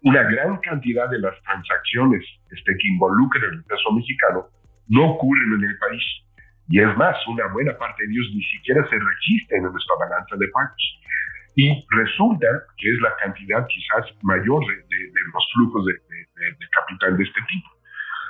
una 0.04 0.24
gran 0.24 0.58
cantidad 0.60 1.10
de 1.10 1.20
las 1.20 1.42
transacciones 1.42 2.24
este, 2.52 2.78
que 2.78 2.88
involucran 2.88 3.52
el 3.52 3.64
peso 3.64 3.92
mexicano 3.92 4.46
no 4.88 5.12
ocurren 5.12 5.54
en 5.54 5.64
el 5.70 5.78
país. 5.80 6.04
Y 6.70 6.80
es 6.80 6.96
más, 6.98 7.16
una 7.28 7.48
buena 7.48 7.78
parte 7.78 8.06
de 8.06 8.14
ellos 8.14 8.28
ni 8.36 8.44
siquiera 8.44 8.88
se 8.88 8.96
registran 9.00 9.66
en 9.66 9.72
nuestra 9.72 9.96
balanza 10.00 10.36
de 10.38 10.48
pagos 10.50 10.98
y 11.58 11.74
resulta 11.89 12.46
que 12.78 12.88
es 12.88 13.02
la 13.02 13.15
cantidad 13.17 13.65
quizás 13.65 14.06
mayor 14.22 14.62
de, 14.62 15.22
los 15.34 15.43
flujos 15.54 15.86
de, 15.88 15.93
capital 16.70 17.17
de 17.17 17.24
este 17.24 17.41
tipo. 17.50 17.67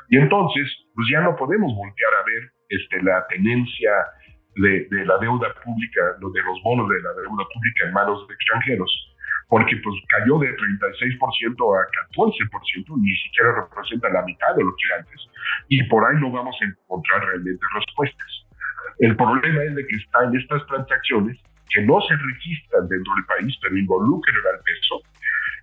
Y 0.08 0.18
entonces, 0.18 0.64
pues 0.96 1.10
ya 1.12 1.20
no 1.20 1.36
podemos 1.36 1.76
voltear 1.76 2.14
a 2.24 2.26
ver 2.26 2.44
este, 2.70 3.04
la 3.04 3.28
tenencia 3.28 3.92
de, 4.56 4.88
la 5.04 5.18
deuda 5.18 5.54
pública, 5.60 6.02
de 6.24 6.42
los 6.42 6.64
bonos 6.64 6.88
de 6.88 7.02
la 7.04 7.12
deuda 7.20 7.44
pública 7.52 7.88
en 7.88 7.94
manos 7.94 8.26
de 8.30 8.34
extranjeros, 8.34 8.92
porque 9.50 9.76
pues 9.84 9.96
cayó 10.08 10.40
de 10.40 10.56
36% 10.56 11.52
a 11.52 11.84
14%, 12.16 12.96
ni 12.96 13.16
siquiera 13.28 13.60
representa 13.60 14.08
la 14.08 14.24
mitad 14.24 14.56
de 14.56 14.64
lo 14.64 14.72
que 14.72 14.94
antes. 15.04 15.20
Y 15.68 15.84
por 15.90 16.08
ahí 16.08 16.16
no 16.22 16.32
vamos 16.32 16.56
a 16.62 16.64
encontrar 16.64 17.26
realmente 17.26 17.66
respuestas. 17.76 18.48
El 19.00 19.18
problema 19.18 19.64
es 19.64 19.76
de 19.76 19.86
que 19.86 19.96
están 19.98 20.34
estas 20.34 20.66
transacciones 20.68 21.38
que 21.70 21.82
no 21.84 22.00
se 22.02 22.16
registran 22.16 22.88
dentro 22.88 23.14
del 23.16 23.26
país, 23.26 23.58
pero 23.62 23.78
involucran 23.78 24.36
al 24.36 24.62
peso, 24.64 25.02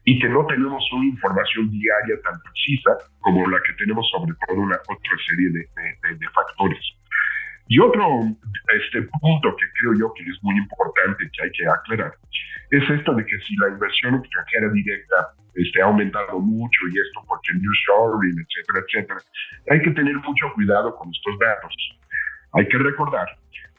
y 0.04 0.18
que 0.18 0.28
no 0.28 0.46
tenemos 0.46 0.84
una 0.92 1.06
información 1.06 1.70
diaria 1.70 2.20
tan 2.22 2.38
precisa 2.42 2.92
como 3.20 3.48
la 3.48 3.58
que 3.62 3.72
tenemos 3.74 4.08
sobre 4.10 4.34
todo 4.46 4.60
una 4.60 4.76
otra 4.76 5.16
serie 5.26 5.48
de, 5.50 6.28
factores. 6.28 6.84
Y 7.68 7.78
otro 7.78 8.20
este, 8.76 9.02
punto 9.20 9.56
que 9.56 9.64
creo 9.80 9.94
yo 9.98 10.12
que 10.12 10.22
es 10.24 10.38
muy 10.42 10.56
importante 10.58 11.24
que 11.32 11.42
hay 11.44 11.50
que 11.52 11.66
aclarar 11.66 12.12
es 12.70 12.90
esto 12.90 13.14
de 13.14 13.24
que 13.24 13.38
si 13.40 13.56
la 13.56 13.68
inversión 13.68 14.16
extranjera 14.16 14.68
directa 14.70 15.32
este, 15.54 15.80
ha 15.80 15.86
aumentado 15.86 16.38
mucho 16.40 16.80
y 16.92 16.98
esto 16.98 17.24
porque 17.26 17.52
el 17.52 17.62
nearshoring, 17.62 18.44
etcétera, 18.44 18.84
etcétera, 18.84 19.20
hay 19.70 19.80
que 19.80 19.90
tener 19.92 20.16
mucho 20.16 20.52
cuidado 20.54 20.94
con 20.96 21.08
estos 21.08 21.38
datos. 21.38 21.74
Hay 22.52 22.68
que 22.68 22.78
recordar 22.78 23.28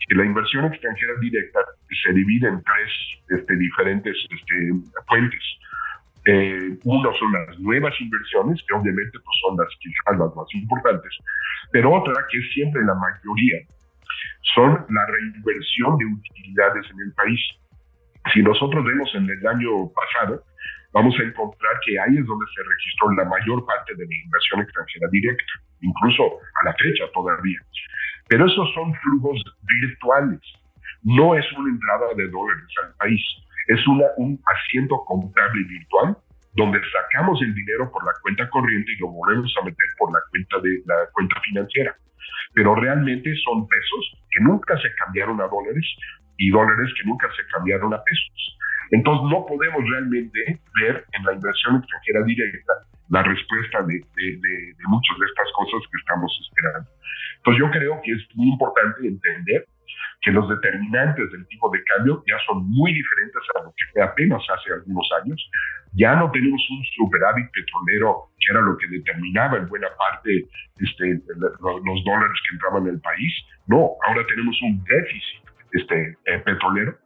que 0.08 0.16
la 0.16 0.26
inversión 0.26 0.66
extranjera 0.66 1.14
directa 1.20 1.60
se 2.04 2.14
divide 2.14 2.48
en 2.48 2.64
tres 2.64 3.40
este, 3.40 3.56
diferentes 3.56 4.16
este, 4.30 4.72
fuentes. 5.08 5.44
Eh, 6.26 6.78
uno 6.84 7.14
son 7.20 7.32
las 7.34 7.60
nuevas 7.60 7.94
inversiones, 8.00 8.64
que 8.68 8.74
obviamente 8.74 9.12
pues, 9.12 9.38
son 9.46 9.58
las 9.58 9.68
quizás 9.80 10.18
las 10.18 10.36
más 10.36 10.48
importantes, 10.54 11.12
pero 11.72 11.94
otra, 11.94 12.14
que 12.32 12.38
es 12.40 12.54
siempre 12.54 12.82
la 12.84 12.96
mayoría, 12.96 13.62
son 14.56 14.86
la 14.90 15.06
reinversión 15.06 15.98
de 15.98 16.06
utilidades 16.06 16.86
en 16.92 17.00
el 17.00 17.14
país. 17.14 17.40
Si 18.34 18.42
nosotros 18.42 18.84
vemos 18.84 19.10
en 19.14 19.30
el 19.30 19.48
año 19.48 19.90
pasado, 19.94 20.44
vamos 20.94 21.14
a 21.20 21.24
encontrar 21.24 21.74
que 21.86 22.00
ahí 22.00 22.18
es 22.18 22.26
donde 22.26 22.46
se 22.56 22.64
registró 22.64 23.12
la 23.12 23.26
mayor 23.26 23.66
parte 23.66 23.94
de 23.94 24.06
la 24.06 24.16
inversión 24.16 24.62
extranjera 24.62 25.08
directa, 25.12 25.54
incluso 25.86 26.24
a 26.62 26.66
la 26.66 26.74
fecha 26.74 27.06
todavía. 27.14 27.60
Pero 28.28 28.46
esos 28.46 28.74
son 28.74 28.94
flujos 28.96 29.42
virtuales, 29.82 30.42
no 31.04 31.36
es 31.36 31.46
una 31.54 31.70
entrada 31.70 32.08
de 32.16 32.28
dólares 32.30 32.66
al 32.84 32.94
país, 32.98 33.22
es 33.68 33.88
una, 33.88 34.06
un 34.18 34.40
asiento 34.46 34.98
contable 35.06 35.64
virtual 35.64 36.18
donde 36.56 36.80
sacamos 36.90 37.42
el 37.42 37.54
dinero 37.54 37.92
por 37.92 38.06
la 38.06 38.14
cuenta 38.22 38.50
corriente 38.50 38.92
y 38.94 39.00
lo 39.00 39.10
volvemos 39.10 39.54
a 39.62 39.66
meter 39.66 39.90
por 39.98 40.12
la 40.12 40.20
cuenta 40.30 40.60
de 40.62 40.82
la 40.86 40.96
cuenta 41.12 41.40
financiera. 41.42 41.96
Pero 42.54 42.76
realmente 42.76 43.36
son 43.44 43.68
pesos 43.68 44.18
que 44.32 44.42
nunca 44.42 44.80
se 44.80 44.94
cambiaron 44.96 45.42
a 45.42 45.48
dólares 45.48 45.86
y 46.38 46.50
dólares 46.50 46.94
que 46.98 47.08
nunca 47.08 47.28
se 47.36 47.46
cambiaron 47.52 47.94
a 47.94 48.02
pesos. 48.02 48.58
Entonces 48.92 49.30
no 49.30 49.46
podemos 49.46 49.84
realmente 49.90 50.60
ver 50.82 51.06
en 51.12 51.26
la 51.26 51.34
inversión 51.34 51.78
extranjera 51.78 52.24
directa 52.24 52.74
la 53.10 53.24
respuesta 53.24 53.84
de, 53.84 54.02
de, 54.16 54.76
muchas 54.88 55.18
de 55.20 55.26
estas 55.26 55.48
cosas 55.56 55.82
que 55.92 55.98
estamos 56.00 56.32
esperando. 56.42 56.90
Entonces 57.38 57.60
yo 57.60 57.72
creo 57.72 58.02
que 58.04 58.12
es 58.12 58.24
muy 58.36 58.50
importante 58.50 59.08
entender 59.08 59.66
que 60.22 60.32
los 60.32 60.50
determinantes 60.50 61.32
del 61.32 61.46
tipo 61.48 61.70
de 61.70 61.84
cambio 61.84 62.24
ya 62.26 62.38
son 62.48 62.66
muy 62.70 62.94
diferentes 62.94 63.42
a 63.56 63.64
lo 63.64 63.70
que 63.78 63.86
fue 63.94 64.02
apenas 64.02 64.42
hace 64.50 64.74
algunos 64.74 65.08
años. 65.22 65.38
Ya 65.94 66.16
no 66.16 66.32
tenemos 66.32 66.62
un 66.72 66.84
superávit 66.98 67.46
petrolero 67.52 68.34
que 68.40 68.52
era 68.52 68.62
lo 68.62 68.78
que 68.78 68.88
determinaba 68.88 69.58
en 69.58 69.68
buena 69.68 69.88
parte 69.98 70.50
este, 70.80 71.22
los 71.38 72.04
dólares 72.04 72.38
que 72.50 72.56
entraban 72.56 72.88
en 72.88 72.96
el 72.96 73.02
país. 73.02 73.32
No, 73.68 73.92
ahora 74.08 74.26
tenemos 74.28 74.60
un 74.64 74.84
déficit 74.84 75.46
este, 75.74 76.18
eh, 76.26 76.40
petrolero. 76.40 76.98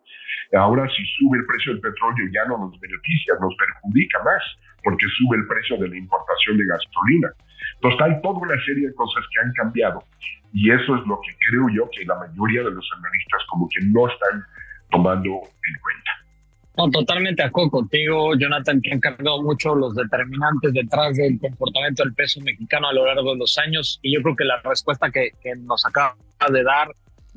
Ahora 0.53 0.87
si 0.89 1.05
sube 1.19 1.37
el 1.37 1.45
precio 1.45 1.73
del 1.73 1.81
petróleo 1.81 2.25
ya 2.31 2.45
no 2.45 2.57
nos 2.57 2.79
beneficia, 2.79 3.35
nos 3.39 3.53
perjudica 3.55 4.23
más 4.23 4.41
porque 4.83 5.05
sube 5.17 5.37
el 5.37 5.47
precio 5.47 5.77
de 5.77 5.89
la 5.89 5.97
importación 5.97 6.57
de 6.57 6.65
gasolina. 6.65 7.29
Entonces 7.75 8.01
hay 8.01 8.21
toda 8.21 8.39
una 8.39 8.65
serie 8.65 8.87
de 8.87 8.95
cosas 8.95 9.23
que 9.31 9.45
han 9.45 9.53
cambiado 9.53 10.03
y 10.53 10.71
eso 10.71 10.95
es 10.95 11.05
lo 11.05 11.19
que 11.21 11.31
creo 11.49 11.69
yo 11.69 11.89
que 11.91 12.05
la 12.05 12.15
mayoría 12.15 12.63
de 12.63 12.71
los 12.71 12.89
analistas 12.97 13.41
como 13.49 13.67
que 13.69 13.85
no 13.85 14.07
están 14.07 14.43
tomando 14.89 15.29
en 15.29 15.75
cuenta. 15.81 16.11
No, 16.77 16.89
totalmente 16.89 17.43
de 17.43 17.49
acuerdo 17.49 17.71
contigo, 17.71 18.35
Jonathan, 18.37 18.81
que 18.81 18.93
han 18.93 18.99
cambiado 19.01 19.41
mucho 19.41 19.75
los 19.75 19.93
determinantes 19.95 20.71
detrás 20.73 21.17
del 21.17 21.37
comportamiento 21.39 22.03
del 22.03 22.13
peso 22.13 22.39
mexicano 22.41 22.87
a 22.87 22.93
lo 22.93 23.05
largo 23.05 23.33
de 23.33 23.39
los 23.39 23.57
años 23.57 23.99
y 24.01 24.15
yo 24.15 24.21
creo 24.21 24.35
que 24.35 24.45
la 24.45 24.61
respuesta 24.63 25.11
que, 25.11 25.31
que 25.41 25.55
nos 25.55 25.85
acaba 25.85 26.15
de 26.51 26.63
dar 26.63 26.87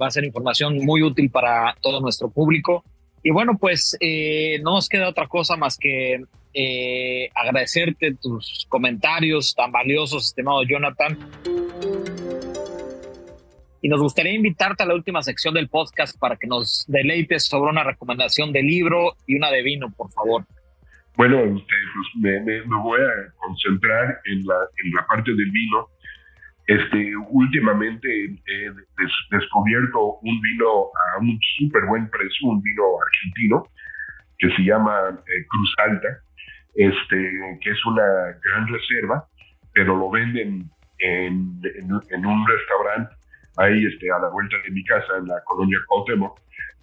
va 0.01 0.07
a 0.07 0.11
ser 0.11 0.25
información 0.25 0.77
muy 0.85 1.03
útil 1.03 1.31
para 1.31 1.75
todo 1.81 2.01
nuestro 2.01 2.31
público. 2.31 2.85
Y 3.23 3.31
bueno, 3.31 3.57
pues 3.59 3.97
eh, 4.01 4.61
no 4.63 4.75
nos 4.75 4.89
queda 4.89 5.09
otra 5.09 5.29
cosa 5.29 5.57
más 5.57 5.77
que 5.77 6.23
eh, 6.55 7.31
agradecerte 7.35 8.15
tus 8.21 8.67
comentarios 8.69 9.55
tan 9.55 9.73
valiosos, 9.73 10.27
estimado 10.27 10.63
Jonathan. 10.65 11.19
Y 13.81 13.89
nos 13.89 14.01
gustaría 14.01 14.33
invitarte 14.33 14.85
a 14.85 14.87
la 14.87 14.95
última 14.95 15.23
sección 15.23 15.55
del 15.55 15.69
podcast 15.69 16.17
para 16.19 16.37
que 16.37 16.47
nos 16.47 16.85
deleites 16.87 17.45
sobre 17.45 17.71
una 17.71 17.83
recomendación 17.83 18.53
de 18.53 18.63
libro 18.63 19.17
y 19.27 19.35
una 19.35 19.51
de 19.51 19.63
vino, 19.63 19.91
por 19.97 20.11
favor. 20.13 20.45
Bueno, 21.17 21.41
este, 21.41 21.75
pues 21.95 22.47
me, 22.47 22.61
voy 22.61 23.01
a 23.01 23.33
concentrar 23.37 24.21
en 24.25 24.47
la, 24.47 24.55
en 24.85 24.93
la 24.93 25.07
parte 25.07 25.31
del 25.35 25.51
vino. 25.51 25.89
Este, 26.69 27.17
últimamente 27.29 28.09
he 28.47 28.71
descubierto 29.37 30.19
un 30.23 30.41
vino 30.41 30.69
a 30.69 31.21
un 31.21 31.39
súper 31.59 31.85
buen 31.87 32.09
precio, 32.09 32.49
un 32.49 32.63
vino 32.63 32.83
argentino 33.05 33.67
que 34.39 34.49
se 34.57 34.63
llama 34.63 34.93
eh, 35.11 35.47
Cruz 35.49 35.75
Alta, 35.79 36.09
este, 36.75 37.59
que 37.61 37.71
es 37.71 37.87
una 37.87 38.03
gran 38.45 38.67
reserva, 38.69 39.27
pero 39.73 39.97
lo 39.97 40.11
venden 40.11 40.71
en, 40.99 41.61
en, 41.63 42.27
un 42.27 42.47
restaurante 42.47 43.15
ahí 43.57 43.85
este, 43.85 44.11
a 44.11 44.19
la 44.19 44.29
vuelta 44.29 44.57
de 44.65 44.71
mi 44.71 44.85
casa 44.85 45.19
en 45.19 45.27
la 45.27 45.43
colonia 45.45 45.79
Cuauhtémoc 45.89 46.39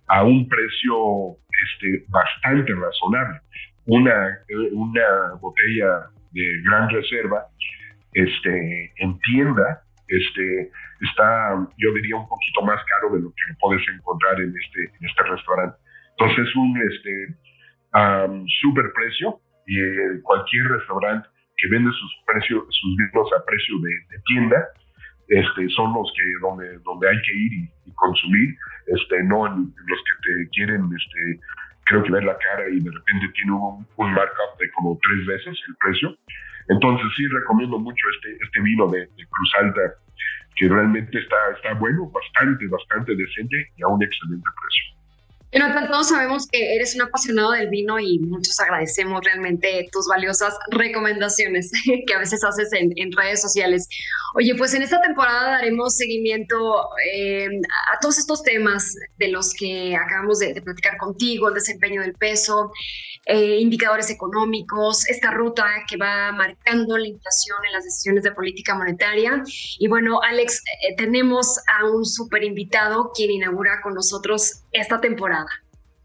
a 0.07 0.23
un 0.23 0.47
precio 0.47 1.37
este, 1.63 2.05
bastante 2.09 2.73
razonable. 2.73 3.39
Una, 3.85 4.37
una 4.71 5.33
botella 5.39 6.09
de 6.31 6.61
gran 6.65 6.89
reserva 6.89 7.45
este, 8.13 8.91
en 8.97 9.19
tienda 9.19 9.83
este, 10.07 10.71
está, 11.01 11.55
yo 11.77 11.93
diría, 11.93 12.17
un 12.17 12.27
poquito 12.27 12.61
más 12.63 12.83
caro 12.85 13.15
de 13.15 13.21
lo 13.21 13.29
que 13.29 13.53
puedes 13.59 13.81
encontrar 13.87 14.41
en 14.41 14.53
este, 14.55 14.83
en 14.99 15.07
este 15.07 15.23
restaurante. 15.23 15.77
Entonces, 16.17 16.55
un 16.55 16.81
este, 16.81 17.27
um, 17.93 18.45
super 18.61 18.91
precio 18.93 19.39
y 19.69 19.79
eh, 19.79 20.21
cualquier 20.23 20.65
restaurante 20.67 21.29
que 21.57 21.69
vende 21.69 21.91
sus 21.91 22.11
precios, 22.25 22.65
sus 22.69 22.97
vinos 22.97 23.29
a 23.37 23.45
precio 23.45 23.75
de, 23.79 24.19
tienda, 24.25 24.57
este, 25.27 25.69
son 25.69 25.93
los 25.93 26.11
que 26.15 26.23
donde, 26.41 26.79
donde 26.79 27.07
hay 27.07 27.21
que 27.21 27.33
ir 27.33 27.53
y, 27.85 27.91
consumir, 27.93 28.55
este, 28.87 29.23
no 29.23 29.45
en, 29.45 29.73
los 29.85 29.99
que 30.07 30.15
te 30.25 30.49
quieren, 30.55 30.89
este, 30.89 31.39
creo 31.85 32.03
que 32.03 32.11
ver 32.11 32.23
la 32.23 32.37
cara 32.37 32.63
y 32.69 32.79
de 32.79 32.89
repente 32.89 33.27
tiene 33.35 33.51
un, 33.51 33.85
un 33.97 34.13
markup 34.13 34.57
de 34.59 34.71
como 34.71 34.97
tres 35.03 35.25
veces 35.27 35.59
el 35.67 35.75
precio. 35.75 36.17
Entonces 36.69 37.05
sí 37.17 37.27
recomiendo 37.27 37.77
mucho 37.77 38.05
este, 38.15 38.37
este 38.41 38.61
vino 38.61 38.87
de, 38.87 39.05
Cruz 39.05 39.51
Alta, 39.59 39.81
que 40.55 40.67
realmente 40.67 41.19
está, 41.19 41.35
está 41.55 41.73
bueno, 41.73 42.09
bastante, 42.09 42.65
bastante 42.67 43.15
decente 43.15 43.69
y 43.77 43.83
a 43.83 43.87
un 43.87 44.01
excelente 44.01 44.49
precio. 44.49 44.98
Jonathan, 45.51 45.89
todos 45.89 46.09
sabemos 46.09 46.45
que 46.45 46.75
eres 46.75 46.93
un 46.93 47.01
apasionado 47.01 47.53
del 47.53 47.69
vino 47.69 47.99
y 47.99 48.19
muchos 48.19 48.59
agradecemos 48.59 49.25
realmente 49.25 49.89
tus 49.91 50.05
valiosas 50.07 50.55
recomendaciones 50.69 51.71
que 52.07 52.13
a 52.13 52.19
veces 52.19 52.43
haces 52.43 52.69
en, 52.73 53.11
redes 53.13 53.41
sociales. 53.41 53.89
Oye, 54.35 54.53
pues 54.55 54.75
en 54.75 54.83
esta 54.83 55.01
temporada 55.01 55.53
daremos 55.53 55.97
seguimiento 55.97 56.87
eh, 57.15 57.47
a 57.47 57.99
todos 57.99 58.19
estos 58.19 58.43
temas 58.43 58.95
de 59.17 59.29
los 59.29 59.55
que 59.55 59.95
acabamos 59.95 60.37
de, 60.37 60.61
platicar 60.61 60.97
contigo, 60.97 61.47
el 61.47 61.55
desempeño 61.55 62.01
del 62.01 62.13
peso, 62.13 62.71
eh, 63.25 63.57
indicadores 63.59 64.11
económicos, 64.11 65.07
esta 65.07 65.31
ruta 65.31 65.65
que 65.89 65.97
va 65.97 66.31
marcando 66.31 66.95
la 66.95 67.07
inflación 67.07 67.57
en 67.65 67.73
las 67.73 67.85
decisiones 67.85 68.23
de 68.23 68.33
política 68.33 68.75
monetaria. 68.75 69.43
Y 69.79 69.87
bueno, 69.87 70.21
Alex, 70.21 70.61
eh, 70.87 70.95
tenemos 70.95 71.57
a 71.79 71.85
un 71.85 72.05
súper 72.05 72.43
invitado 72.43 73.11
quien 73.15 73.31
inaugura 73.31 73.81
con 73.81 73.95
nosotros 73.95 74.58
esta 74.71 74.99
temporada. 74.99 75.47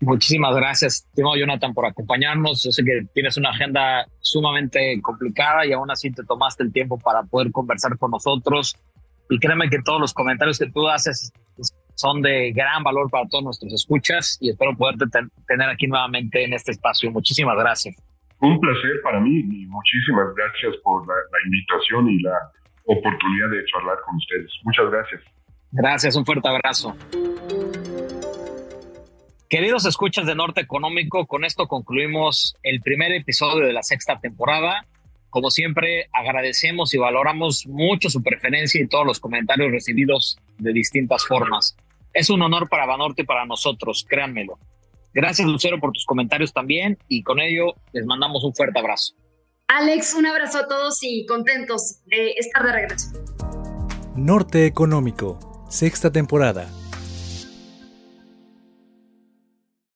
Muchísimas 0.01 0.55
gracias, 0.55 1.07
estimado 1.09 1.37
Jonathan, 1.37 1.73
por 1.73 1.87
acompañarnos. 1.87 2.63
Yo 2.63 2.71
sé 2.73 2.85
que 2.85 3.07
tienes 3.15 3.37
una 3.37 3.51
agenda 3.51 4.07
sumamente 4.21 5.01
complicada 5.03 5.65
y 5.67 5.73
aún 5.73 5.91
así 5.91 6.11
te 6.11 6.25
tomaste 6.25 6.63
el 6.63 6.73
tiempo 6.73 6.99
para 6.99 7.23
poder 7.23 7.51
conversar 7.53 7.97
con 7.97 8.11
nosotros. 8.11 8.77
Y 9.31 9.39
créeme 9.39 9.71
que 9.71 9.79
todos 9.83 10.01
los 10.01 10.13
comentarios 10.13 10.59
que 10.59 10.71
tú 10.71 10.87
haces 10.89 11.33
son 11.95 12.23
de 12.23 12.53
gran 12.53 12.83
valor 12.83 13.09
para 13.11 13.27
todos 13.29 13.45
nuestros 13.45 13.73
escuchas 13.73 14.37
y 14.41 14.51
espero 14.51 14.77
poderte 14.77 15.07
tener 15.47 15.69
aquí 15.69 15.87
nuevamente 15.87 16.45
en 16.45 16.53
este 16.53 16.73
espacio. 16.73 17.11
Muchísimas 17.11 17.57
gracias. 17.57 17.97
Un 18.41 18.61
placer 18.61 19.01
para 19.03 19.21
mí 19.21 19.39
y 19.39 19.67
muchísimas 19.67 20.35
gracias 20.37 20.77
por 20.83 21.07
la, 21.07 21.15
invitación 21.47 22.11
y 22.11 22.21
la 22.21 22.37
oportunidad 22.85 23.51
de 23.51 23.65
charlar 23.67 23.97
con 24.05 24.17
ustedes. 24.17 24.51
Muchas 24.65 24.91
gracias. 24.91 25.23
Gracias, 25.71 26.17
un 26.17 26.27
fuerte 26.27 26.49
abrazo. 26.49 26.95
Queridos 29.55 29.87
escuchas 29.87 30.27
de 30.27 30.35
Norte 30.35 30.63
Económico, 30.63 31.27
con 31.27 31.45
esto 31.45 31.69
concluimos 31.69 32.57
el 32.65 32.81
primer 32.81 33.13
episodio 33.13 33.65
de 33.65 33.73
la 33.73 33.85
sexta 33.85 34.19
temporada. 34.19 34.85
Como 35.31 35.49
siempre, 35.53 36.09
agradecemos 36.13 36.93
y 36.93 36.99
valoramos 36.99 37.65
mucho 37.69 38.11
su 38.11 38.21
preferencia 38.21 38.83
y 38.83 38.89
todos 38.89 39.07
los 39.07 39.21
comentarios 39.21 39.71
recibidos 39.71 40.41
de 40.59 40.73
distintas 40.73 41.25
formas. 41.25 41.77
Es 42.13 42.31
un 42.31 42.43
honor 42.43 42.69
para 42.69 42.85
Banorte 42.85 43.23
y 43.23 43.27
para 43.27 43.47
nosotros, 43.47 44.05
créanmelo. 44.09 44.59
Gracias, 45.13 45.47
Lucero, 45.47 45.79
por 45.79 45.93
tus 45.93 46.05
comentarios 46.05 46.53
también 46.53 46.99
y 47.07 47.23
con 47.23 47.39
ello 47.39 47.77
les 47.93 48.05
mandamos 48.07 48.43
un 48.43 48.57
fuerte 48.57 48.81
abrazo. 48.81 49.15
Alex, 49.69 50.15
un 50.15 50.27
abrazo 50.27 50.59
a 50.59 50.67
todos 50.67 50.99
y 51.03 51.27
contentos 51.27 52.01
de 52.07 52.31
estar 52.31 52.65
de 52.65 52.73
regreso. 52.73 53.13
Norte 54.17 54.67
Económico, 54.67 55.39
sexta 55.71 56.11
temporada. 56.11 56.69